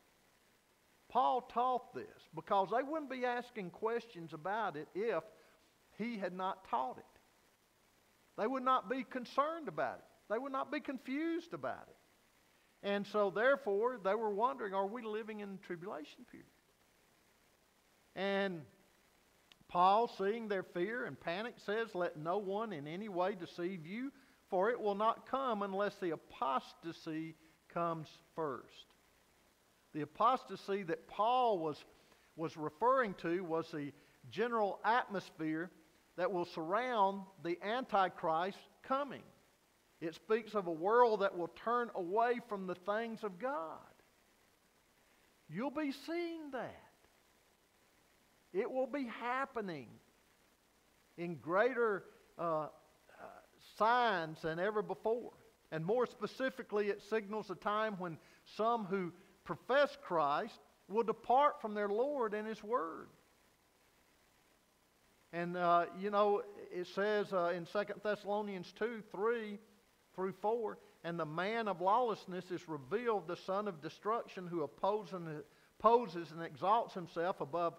[1.15, 5.23] Paul taught this because they wouldn't be asking questions about it if
[5.97, 7.05] he had not taught it.
[8.37, 10.05] They would not be concerned about it.
[10.29, 12.89] They would not be confused about it.
[12.89, 16.49] And so, therefore, they were wondering are we living in the tribulation period?
[18.17, 18.63] And
[19.69, 24.11] Paul, seeing their fear and panic, says, Let no one in any way deceive you,
[24.51, 27.37] for it will not come unless the apostasy
[27.73, 28.94] comes first.
[29.95, 31.83] The apostasy that Paul was,
[32.37, 33.93] was referring to was the
[34.31, 35.71] general atmosphere
[36.17, 39.23] that will surround the Antichrist coming.
[40.01, 43.79] It speaks of a world that will turn away from the things of God.
[45.49, 46.81] You'll be seeing that.
[48.53, 49.89] It will be happening
[51.17, 52.05] in greater
[52.39, 52.67] uh,
[53.79, 55.33] signs than ever before.
[55.73, 58.19] And more specifically, it signals a time when
[58.57, 59.13] some who
[59.45, 63.09] profess Christ will depart from their Lord and His Word.
[65.33, 66.43] And, uh, you know,
[66.73, 69.59] it says uh, in 2 Thessalonians 2 3
[70.15, 76.31] through 4, and the man of lawlessness is revealed, the son of destruction, who opposes
[76.31, 77.75] and, exalts himself above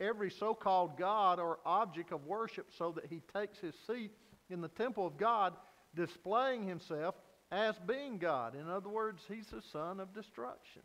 [0.00, 4.12] every so called God or object of worship, so that he takes his seat
[4.48, 5.54] in the temple of God,
[5.96, 7.16] displaying himself
[7.50, 8.54] as being God.
[8.54, 10.82] In other words, he's the son of destruction.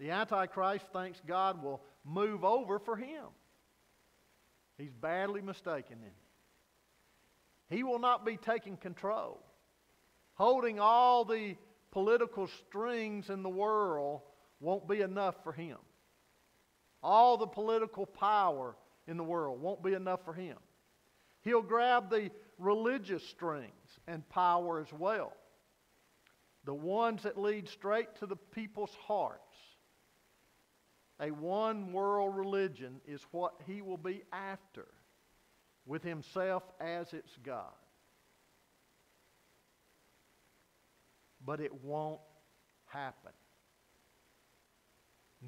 [0.00, 3.26] The Antichrist thinks God will move over for him.
[4.78, 7.76] He's badly mistaken in it.
[7.76, 9.42] He will not be taking control.
[10.34, 11.54] Holding all the
[11.90, 14.22] political strings in the world
[14.58, 15.76] won't be enough for him.
[17.02, 18.76] All the political power
[19.06, 20.56] in the world won't be enough for him.
[21.42, 25.34] He'll grab the religious strings and power as well.
[26.64, 29.49] The ones that lead straight to the people's hearts.
[31.20, 34.86] A one world religion is what he will be after,
[35.86, 37.72] with himself as its God.
[41.44, 42.20] but it won't
[42.86, 43.32] happen.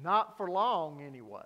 [0.01, 1.41] Not for long, anyway.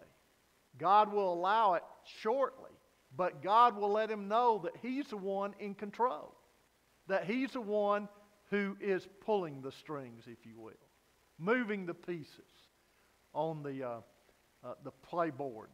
[0.78, 1.84] God will allow it
[2.22, 2.72] shortly,
[3.16, 6.34] but God will let him know that he's the one in control,
[7.08, 8.08] that he's the one
[8.50, 10.72] who is pulling the strings, if you will,
[11.38, 12.46] moving the pieces
[13.34, 13.98] on the, uh,
[14.64, 15.70] uh, the playboard.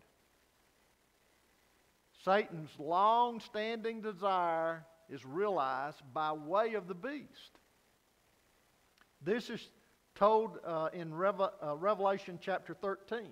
[2.23, 7.59] Satan's long standing desire is realized by way of the beast.
[9.21, 9.69] This is
[10.15, 13.29] told uh, in Reve- uh, Revelation chapter 13.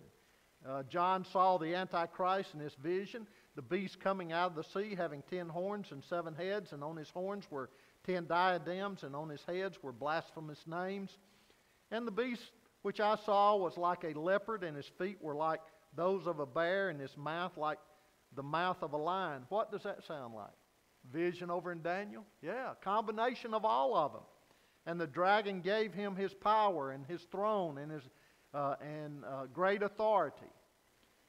[0.68, 3.26] Uh, John saw the Antichrist in his vision,
[3.56, 6.96] the beast coming out of the sea, having ten horns and seven heads, and on
[6.96, 7.70] his horns were
[8.06, 11.18] ten diadems, and on his heads were blasphemous names.
[11.90, 12.52] And the beast
[12.82, 15.62] which I saw was like a leopard, and his feet were like
[15.96, 17.80] those of a bear, and his mouth like
[18.36, 19.44] the mouth of a lion.
[19.50, 20.54] What does that sound like?
[21.12, 22.26] Vision over in Daniel?
[22.42, 24.22] Yeah, combination of all of them.
[24.86, 28.04] And the dragon gave him his power and his throne and his
[28.54, 30.52] uh, and uh, great authority.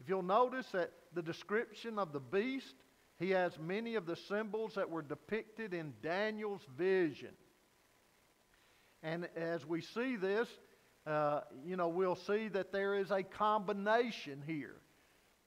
[0.01, 2.75] If you'll notice that the description of the beast,
[3.19, 7.31] he has many of the symbols that were depicted in Daniel's vision.
[9.03, 10.49] And as we see this,
[11.07, 14.77] uh, you know, we'll see that there is a combination here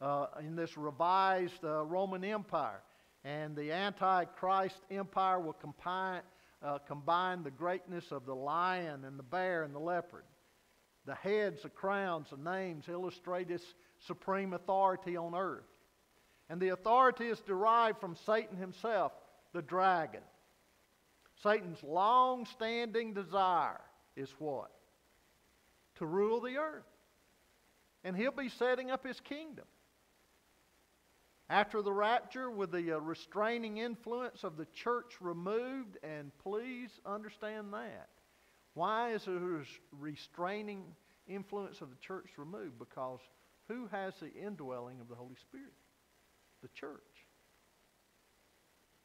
[0.02, 2.82] uh, in this revised uh, Roman Empire.
[3.24, 6.22] And the Antichrist Empire will combine,
[6.62, 10.26] uh, combine the greatness of the lion and the bear and the leopard.
[11.06, 13.64] The heads, the crowns, the names illustrate his
[14.06, 15.64] supreme authority on earth.
[16.50, 19.12] And the authority is derived from Satan himself,
[19.54, 20.22] the dragon.
[21.42, 23.82] Satan's long standing desire
[24.16, 24.72] is what?
[25.96, 26.84] To rule the earth.
[28.04, 29.66] And he'll be setting up his kingdom.
[31.50, 37.72] After the rapture, with the uh, restraining influence of the church removed, and please understand
[37.74, 38.10] that.
[38.74, 40.84] Why is the restraining
[41.28, 42.80] influence of the church removed?
[42.80, 43.20] Because
[43.68, 45.74] who has the indwelling of the Holy Spirit?
[46.62, 47.00] The church.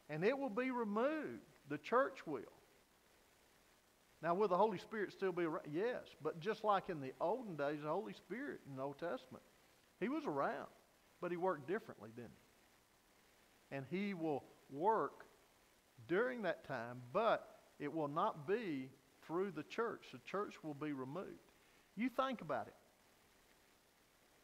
[0.08, 1.44] And it will be removed.
[1.68, 2.42] The church will.
[4.22, 5.64] Now, will the Holy Spirit still be around?
[5.72, 6.02] Yes.
[6.22, 9.42] But just like in the olden days, the Holy Spirit in the Old Testament,
[9.98, 10.68] He was around,
[11.20, 12.22] but He worked differently, He?
[13.70, 15.24] And He will work
[16.06, 18.90] during that time, but it will not be
[19.26, 20.06] through the church.
[20.12, 21.28] The church will be removed.
[21.96, 22.74] You think about it.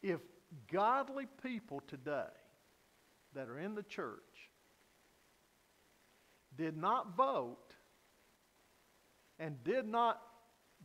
[0.03, 0.21] If
[0.73, 2.33] godly people today
[3.35, 4.21] that are in the church
[6.57, 7.66] did not vote
[9.39, 10.21] and did not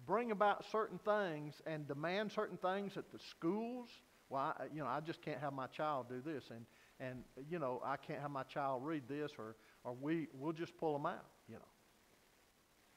[0.06, 3.90] bring about certain things and demand certain things at the schools,
[4.30, 6.66] well, I, you know, I just can't have my child do this, and
[7.00, 10.78] and you know, I can't have my child read this, or or we we'll just
[10.78, 11.62] pull them out, you know.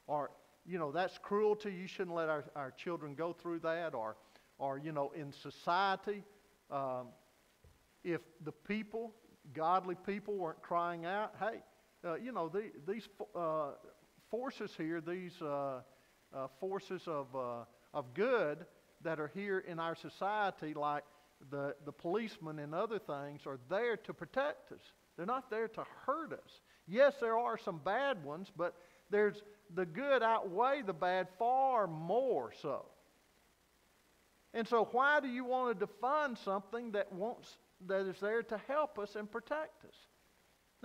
[0.07, 0.31] Or
[0.67, 1.73] you know, that's cruelty.
[1.73, 3.95] You shouldn't let our, our children go through that.
[3.95, 4.17] Or,
[4.59, 6.23] or you know, in society,
[6.71, 7.09] um,
[8.03, 9.13] if the people,
[9.53, 11.59] godly people, weren't crying out, hey,
[12.05, 13.73] uh, you know, the, these uh,
[14.35, 15.79] forces here, these uh,
[16.35, 17.65] uh, forces of, uh,
[17.97, 18.67] of good
[19.03, 21.05] that are here in our society, like
[21.53, 24.81] the, the policemen and other things, are there to protect us.
[25.17, 26.63] They're not there to hurt us.
[26.89, 28.75] Yes, there are some bad ones, but
[29.09, 29.41] there's
[29.73, 32.87] the good outweigh the bad far more so.
[34.53, 37.57] And so why do you want to define something that wants
[37.87, 39.95] that is there to help us and protect us?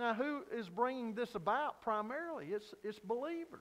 [0.00, 2.46] Now, who is bringing this about primarily?
[2.46, 3.60] It's, it's believers.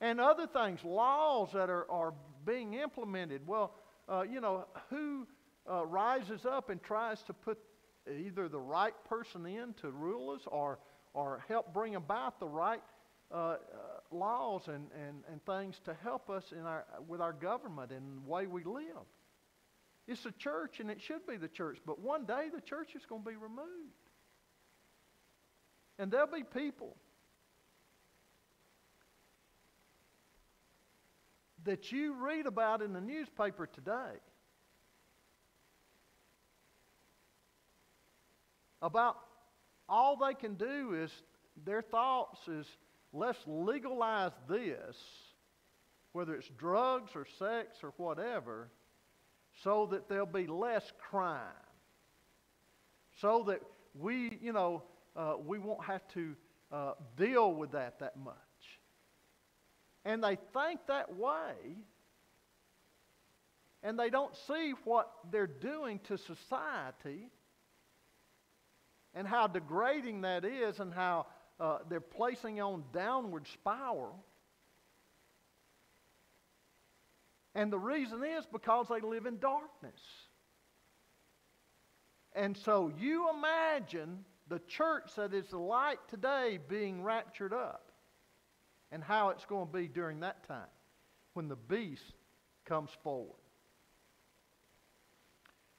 [0.00, 2.12] And other things, laws that are, are
[2.44, 3.46] being implemented.
[3.46, 3.74] Well,
[4.08, 5.28] uh, you know, who
[5.70, 7.58] uh, rises up and tries to put
[8.10, 10.80] either the right person in to rule us or,
[11.14, 12.82] or help bring about the right
[13.30, 13.56] uh, uh,
[14.10, 18.28] laws and, and, and things to help us in our, with our government and the
[18.28, 19.06] way we live.
[20.08, 23.06] It's the church, and it should be the church, but one day the church is
[23.06, 23.85] going to be removed.
[25.98, 26.96] And there'll be people
[31.64, 34.20] that you read about in the newspaper today
[38.82, 39.16] about
[39.88, 41.10] all they can do is
[41.64, 42.66] their thoughts is
[43.12, 44.96] let's legalize this,
[46.12, 48.68] whether it's drugs or sex or whatever,
[49.62, 51.40] so that there'll be less crime.
[53.20, 53.60] So that
[53.94, 54.82] we, you know,
[55.16, 56.34] uh, we won't have to
[56.72, 58.34] uh, deal with that that much.
[60.04, 61.54] And they think that way,
[63.82, 67.28] and they don't see what they're doing to society
[69.14, 71.26] and how degrading that is and how
[71.58, 74.22] uh, they're placing on downward spiral.
[77.54, 80.00] And the reason is because they live in darkness.
[82.34, 87.90] And so you imagine the church that is the light today being raptured up
[88.92, 90.68] and how it's going to be during that time
[91.34, 92.14] when the beast
[92.64, 93.40] comes forward.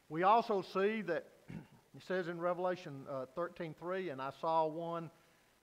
[0.10, 5.10] We also see that it says in Revelation uh, 13:3, and I saw one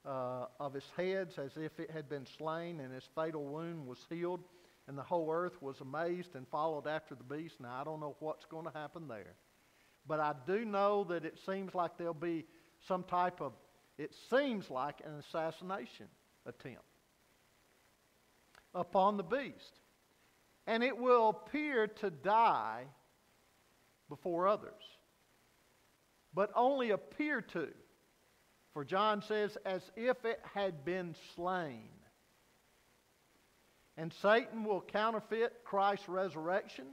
[0.04, 3.98] uh, of his heads as if it had been slain, and his fatal wound was
[4.10, 4.40] healed,
[4.86, 7.54] and the whole earth was amazed and followed after the beast.
[7.60, 9.34] Now I don't know what's going to happen there,
[10.06, 12.44] but I do know that it seems like there'll be
[12.86, 13.52] some type of,
[13.98, 16.06] it seems like an assassination
[16.46, 16.82] attempt
[18.74, 19.80] upon the beast.
[20.66, 22.84] And it will appear to die
[24.08, 24.72] before others,
[26.34, 27.68] but only appear to.
[28.72, 31.88] For John says, as if it had been slain.
[33.96, 36.86] And Satan will counterfeit Christ's resurrection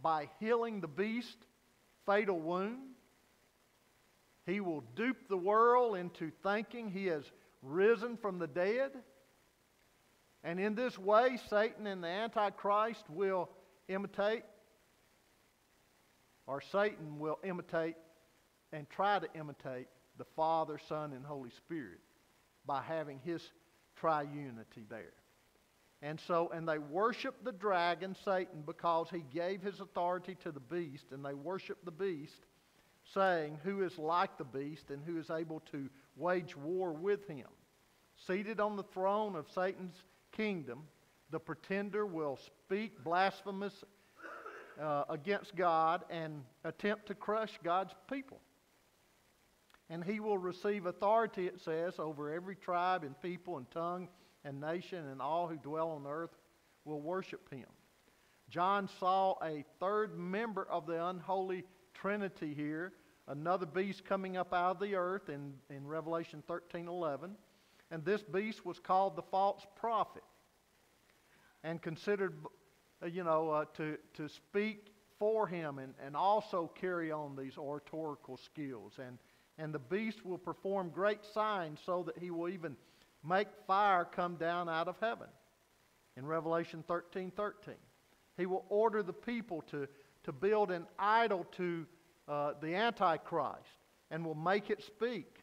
[0.00, 1.38] by healing the beast
[2.04, 2.95] fatal wound.
[4.46, 7.24] He will dupe the world into thinking he has
[7.62, 8.92] risen from the dead.
[10.44, 13.50] And in this way, Satan and the Antichrist will
[13.88, 14.44] imitate,
[16.46, 17.96] or Satan will imitate
[18.72, 22.00] and try to imitate the Father, Son, and Holy Spirit
[22.64, 23.42] by having his
[24.00, 25.12] triunity there.
[26.02, 30.60] And so, and they worship the dragon, Satan, because he gave his authority to the
[30.60, 32.46] beast, and they worship the beast,
[33.14, 37.48] saying, Who is like the beast and who is able to wage war with him?
[38.26, 40.02] Seated on the throne of Satan's
[40.32, 40.84] kingdom,
[41.30, 43.84] the pretender will speak blasphemous
[44.80, 48.40] uh, against God and attempt to crush God's people.
[49.88, 54.08] And he will receive authority, it says, over every tribe and people and tongue
[54.44, 56.36] and nation, and all who dwell on earth
[56.84, 57.66] will worship him.
[58.48, 61.64] John saw a third member of the unholy
[62.00, 62.92] trinity here,
[63.28, 67.32] another beast coming up out of the earth in, in Revelation 13 11.
[67.90, 70.22] And this beast was called the false prophet
[71.62, 72.34] and considered,
[73.02, 77.56] uh, you know, uh, to, to speak for him and, and also carry on these
[77.56, 78.94] oratorical skills.
[78.98, 79.18] And,
[79.58, 82.76] and the beast will perform great signs so that he will even
[83.24, 85.28] make fire come down out of heaven.
[86.16, 87.74] In Revelation 13 13.
[88.36, 89.88] He will order the people to,
[90.26, 91.86] to build an idol to
[92.28, 93.62] uh, the Antichrist
[94.10, 95.42] and will make it speak.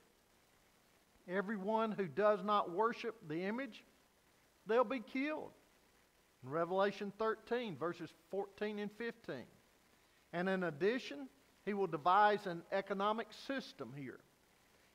[1.27, 3.83] Everyone who does not worship the image,
[4.67, 5.51] they'll be killed.
[6.43, 9.35] In Revelation 13, verses 14 and 15.
[10.33, 11.29] And in addition,
[11.65, 14.19] he will devise an economic system here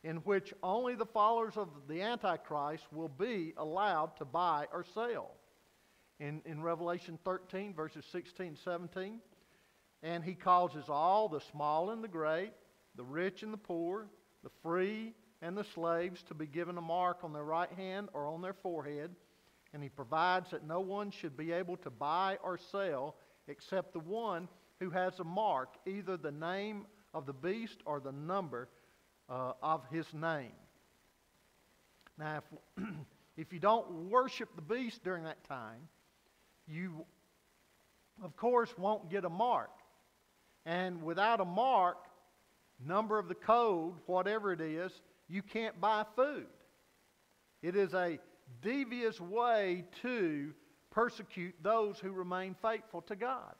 [0.05, 5.33] in which only the followers of the Antichrist will be allowed to buy or sell.
[6.21, 9.21] In, in Revelation 13, verses 16 17,
[10.03, 12.53] and he causes all, the small and the great,
[12.95, 14.07] the rich and the poor,
[14.43, 18.27] the free and the slaves, to be given a mark on their right hand or
[18.27, 19.11] on their forehead.
[19.73, 23.17] And he provides that no one should be able to buy or sell
[23.49, 24.49] except the one
[24.81, 28.69] who has a mark, either the name of the beast or the number
[29.29, 30.53] uh, of his name.
[32.19, 32.43] Now,
[32.77, 32.85] if,
[33.37, 35.89] if you don't worship the beast during that time,
[36.67, 37.05] you,
[38.23, 39.71] of course, won't get a mark.
[40.69, 41.97] And without a mark,
[42.79, 44.93] number of the code, whatever it is,
[45.27, 46.47] you can't buy food.
[47.63, 48.19] It is a
[48.61, 50.53] devious way to
[50.91, 53.55] persecute those who remain faithful to God.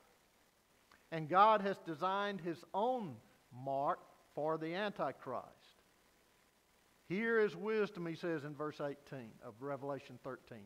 [1.11, 3.15] And God has designed his own
[3.51, 3.97] mark
[4.35, 5.47] for the Antichrist.
[7.07, 10.59] Here is wisdom, he says in verse 18 of Revelation 13.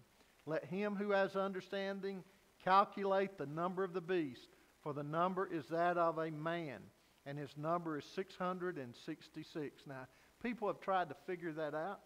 [0.46, 2.22] Let him who has understanding
[2.66, 4.50] calculate the number of the beast,
[4.84, 6.80] for the number is that of a man,
[7.26, 9.84] and his number is 666.
[9.88, 10.08] Now,
[10.44, 12.02] people have tried to figure that out.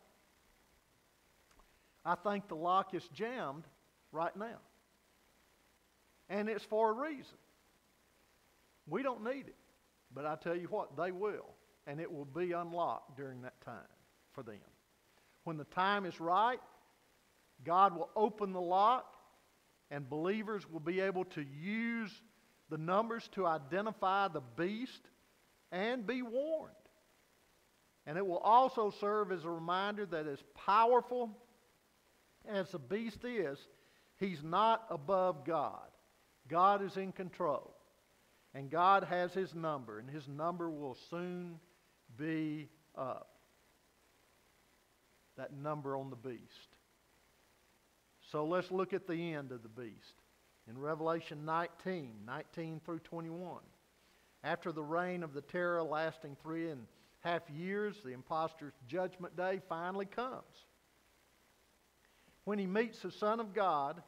[2.06, 3.66] I think the lock is jammed
[4.12, 4.60] right now.
[6.30, 7.38] And it's for a reason.
[8.88, 9.56] We don't need it.
[10.14, 11.50] But I tell you what, they will.
[11.86, 13.76] And it will be unlocked during that time
[14.34, 14.56] for them.
[15.44, 16.60] When the time is right,
[17.66, 19.16] God will open the lock,
[19.90, 22.12] and believers will be able to use
[22.70, 25.02] the numbers to identify the beast
[25.72, 26.74] and be warned.
[28.06, 31.30] And it will also serve as a reminder that as powerful
[32.48, 33.60] as the beast is,
[34.18, 35.88] he's not above God.
[36.48, 37.74] God is in control.
[38.54, 41.60] And God has his number, and his number will soon
[42.18, 43.30] be up.
[45.38, 46.42] That number on the beast.
[48.32, 50.16] So let's look at the end of the beast.
[50.70, 53.60] In Revelation 19, 19 through 21.
[54.44, 56.86] After the reign of the terror lasting three and
[57.24, 60.44] a half years, the impostor's judgment day finally comes.
[62.44, 64.02] When he meets the Son of God,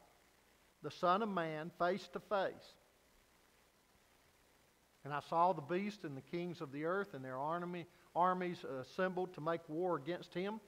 [0.82, 2.74] the Son of Man, face to face.
[5.04, 7.86] And I saw the beast and the kings of the earth and their army,
[8.16, 10.60] armies assembled to make war against him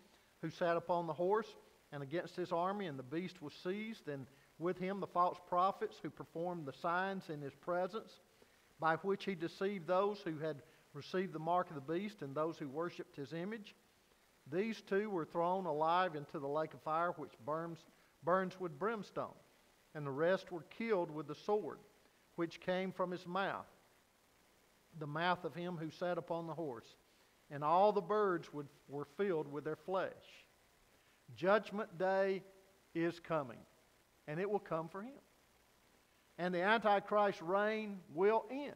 [0.41, 1.47] who sat upon the horse
[1.91, 4.25] and against his army, and the beast was seized, and
[4.59, 8.19] with him the false prophets who performed the signs in his presence,
[8.79, 10.61] by which he deceived those who had
[10.93, 13.75] received the mark of the beast and those who worshipped his image.
[14.51, 17.79] These two were thrown alive into the lake of fire, which burns,
[18.23, 19.35] burns with brimstone,
[19.95, 21.79] and the rest were killed with the sword,
[22.35, 23.67] which came from his mouth,
[24.99, 26.95] the mouth of him who sat upon the horse.
[27.49, 30.11] And all the birds would, were filled with their flesh.
[31.35, 32.43] Judgment day
[32.93, 33.59] is coming,
[34.27, 35.13] and it will come for him.
[36.37, 38.75] And the Antichrist reign will end.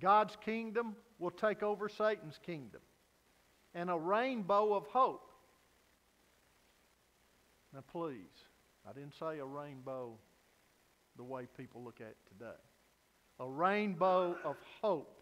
[0.00, 2.80] God's kingdom will take over Satan's kingdom.
[3.74, 5.30] And a rainbow of hope.
[7.72, 8.18] Now, please,
[8.88, 10.16] I didn't say a rainbow
[11.16, 12.60] the way people look at it today.
[13.40, 15.20] A rainbow of hope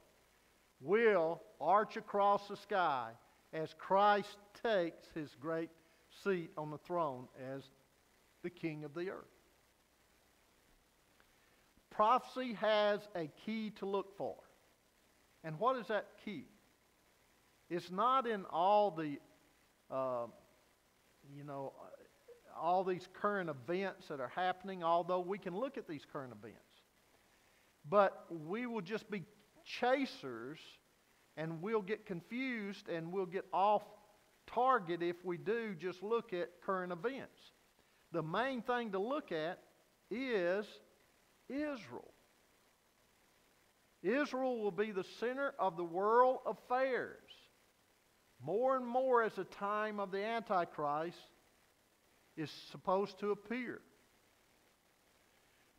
[0.81, 3.11] will arch across the sky
[3.53, 5.71] as Christ takes his great
[6.25, 7.63] seat on the throne as
[8.43, 9.25] the king of the earth.
[11.91, 14.37] Prophecy has a key to look for.
[15.45, 16.47] And what is that key?
[17.69, 19.19] It's not in all the,
[19.91, 20.27] uh,
[21.35, 21.73] you know,
[22.61, 26.61] all these current events that are happening, although we can look at these current events.
[27.89, 29.25] But we will just be
[29.65, 30.59] chasers
[31.37, 33.83] and we'll get confused and we'll get off
[34.55, 37.39] target if we do just look at current events.
[38.13, 39.59] The main thing to look at
[40.11, 40.67] is
[41.49, 42.13] Israel.
[44.03, 47.19] Israel will be the center of the world affairs.
[48.45, 51.17] More and more as the time of the Antichrist
[52.37, 53.81] is supposed to appear.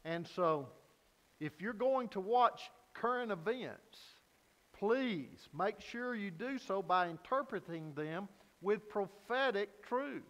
[0.06, 0.70] And so,
[1.40, 2.62] if you're going to watch
[2.94, 3.98] current events,
[4.78, 8.30] please make sure you do so by interpreting them
[8.64, 10.24] with prophetic truth.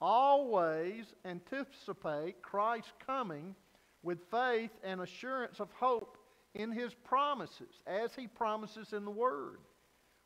[0.00, 3.54] Always anticipate Christ's coming
[4.02, 6.18] with faith and assurance of hope
[6.54, 9.58] in his promises, as he promises in the Word.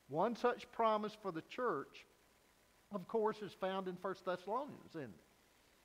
[0.09, 2.07] One such promise for the church,
[2.93, 5.11] of course, is found in 1 Thessalonians, it?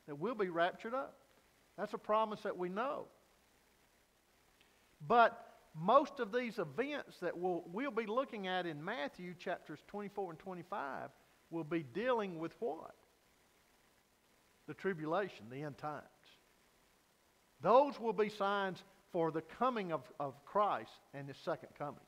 [0.08, 1.18] That we'll be raptured up.
[1.78, 3.06] That's a promise that we know.
[5.08, 10.32] But most of these events that we'll, we'll be looking at in Matthew chapters 24
[10.32, 11.10] and 25
[11.52, 12.96] will be dealing with what?
[14.68, 16.06] The tribulation, the end times.
[17.62, 18.82] Those will be signs
[19.12, 22.00] for the coming of, of Christ and his second coming.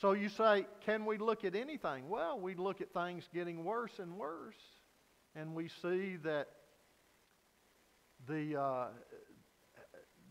[0.00, 2.08] So you say, can we look at anything?
[2.08, 4.56] Well, we look at things getting worse and worse,
[5.36, 6.48] and we see that
[8.26, 8.86] the, uh,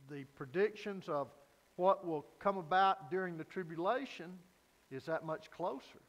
[0.10, 1.28] the predictions of
[1.76, 4.38] what will come about during the tribulation
[4.92, 6.02] is that much closer.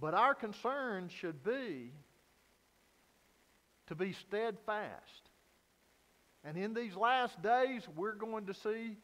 [0.00, 1.92] But our concern should be
[3.86, 5.30] to be steadfast.
[6.44, 8.96] And in these last days, we're going to see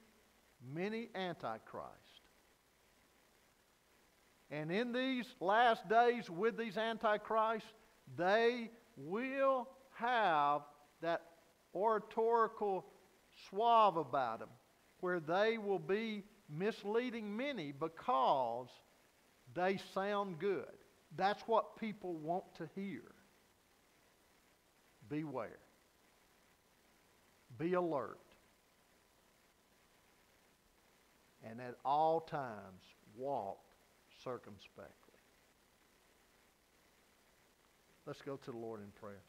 [0.72, 2.20] many antichrists.
[4.50, 7.68] And in these last days, with these antichrists,
[8.16, 10.62] they will have
[11.00, 11.22] that
[11.74, 12.84] oratorical
[13.48, 14.50] suave about them,
[15.00, 18.68] where they will be misleading many because
[19.54, 20.66] they sound good.
[21.16, 23.02] That's what people want to hear.
[25.08, 25.58] Beware.
[27.58, 28.18] Be alert.
[31.44, 32.82] And at all times,
[33.16, 33.58] walk
[34.22, 34.92] circumspectly.
[38.06, 39.22] Let's go to the Lord in prayer.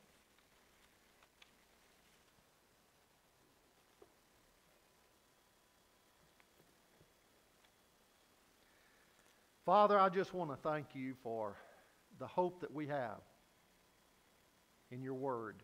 [9.65, 11.55] Father, I just want to thank you for
[12.19, 13.19] the hope that we have
[14.91, 15.63] in your word.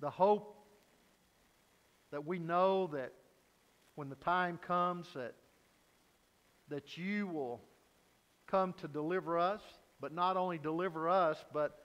[0.00, 0.56] The hope
[2.10, 3.12] that we know that
[3.94, 5.34] when the time comes that
[6.68, 7.62] that you will
[8.48, 9.60] come to deliver us,
[10.00, 11.78] but not only deliver us, but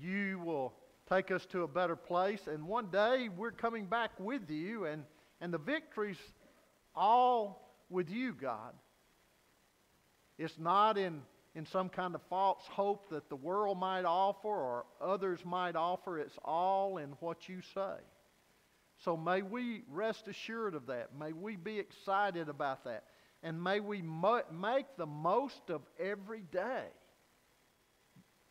[0.00, 0.72] you will
[1.06, 5.04] take us to a better place and one day we're coming back with you and
[5.40, 6.18] and the victory's
[6.94, 8.72] all with you, God.
[10.38, 11.22] It's not in
[11.56, 16.18] in some kind of false hope that the world might offer or others might offer.
[16.18, 17.96] It's all in what you say.
[18.98, 21.18] So may we rest assured of that.
[21.18, 23.04] May we be excited about that.
[23.42, 26.84] And may we mo- make the most of every day.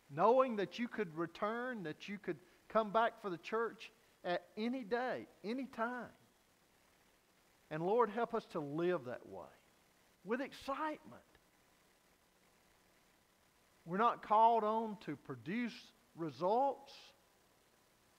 [0.09, 2.37] Knowing that you could return, that you could
[2.69, 3.91] come back for the church
[4.23, 6.09] at any day, any time.
[7.69, 9.45] And Lord, help us to live that way
[10.23, 11.21] with excitement.
[13.85, 15.73] We're not called on to produce
[16.15, 16.91] results.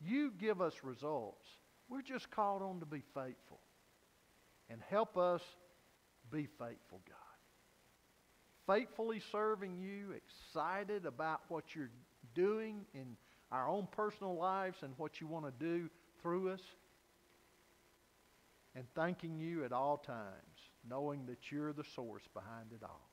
[0.00, 1.46] You give us results.
[1.88, 3.60] We're just called on to be faithful.
[4.68, 5.42] And help us
[6.30, 7.16] be faithful, God.
[8.66, 11.90] Faithfully serving you, excited about what you're
[12.34, 13.16] doing in
[13.52, 15.88] our own personal lives and what you want to do
[16.20, 16.60] through us.
[18.74, 20.58] And thanking you at all times,
[20.88, 23.05] knowing that you're the source behind it all.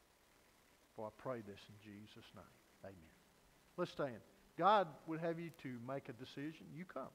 [0.95, 2.45] For I pray this in Jesus' name.
[2.83, 2.95] Amen.
[3.77, 4.19] Let's stand.
[4.57, 6.67] God would have you to make a decision.
[6.75, 7.07] You come.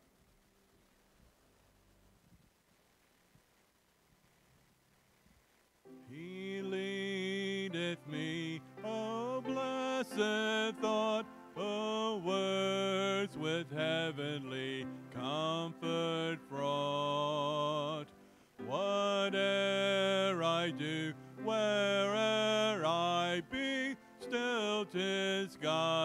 [6.11, 11.27] He leadeth me, a blessed thought,
[11.57, 18.07] a words with heavenly comfort fraught.
[18.67, 21.13] Whate'er I do,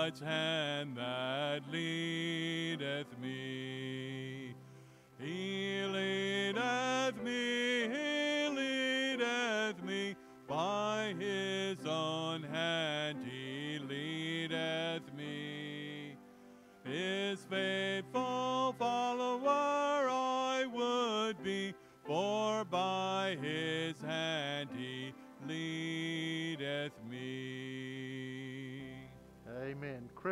[0.04, 1.00] God's hand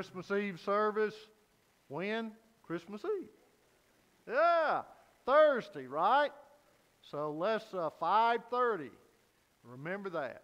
[0.01, 1.13] Christmas Eve service.
[1.87, 2.31] When?
[2.63, 3.27] Christmas Eve.
[4.27, 4.81] Yeah,
[5.27, 6.31] Thursday, right?
[7.11, 8.89] So let's uh, 5:30.
[9.63, 10.41] Remember that,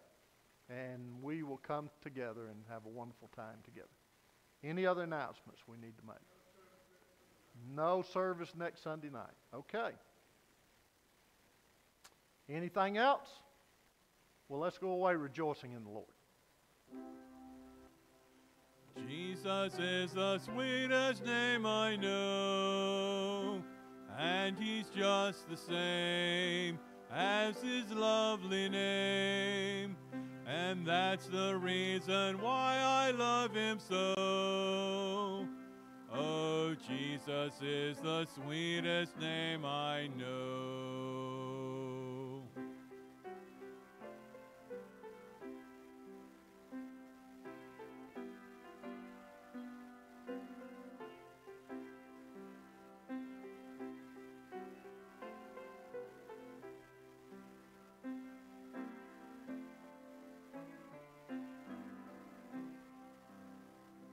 [0.70, 3.88] and we will come together and have a wonderful time together.
[4.62, 7.74] Any other announcements we need to make?
[7.74, 9.34] No service next Sunday night.
[9.52, 9.90] Okay.
[12.48, 13.26] Anything else?
[14.48, 16.06] Well, let's go away rejoicing in the Lord.
[19.06, 23.62] Jesus is the sweetest name I know,
[24.18, 26.78] and he's just the same
[27.12, 29.96] as his lovely name.
[30.46, 35.46] And that's the reason why I love him so.
[36.12, 41.37] Oh, Jesus is the sweetest name I know.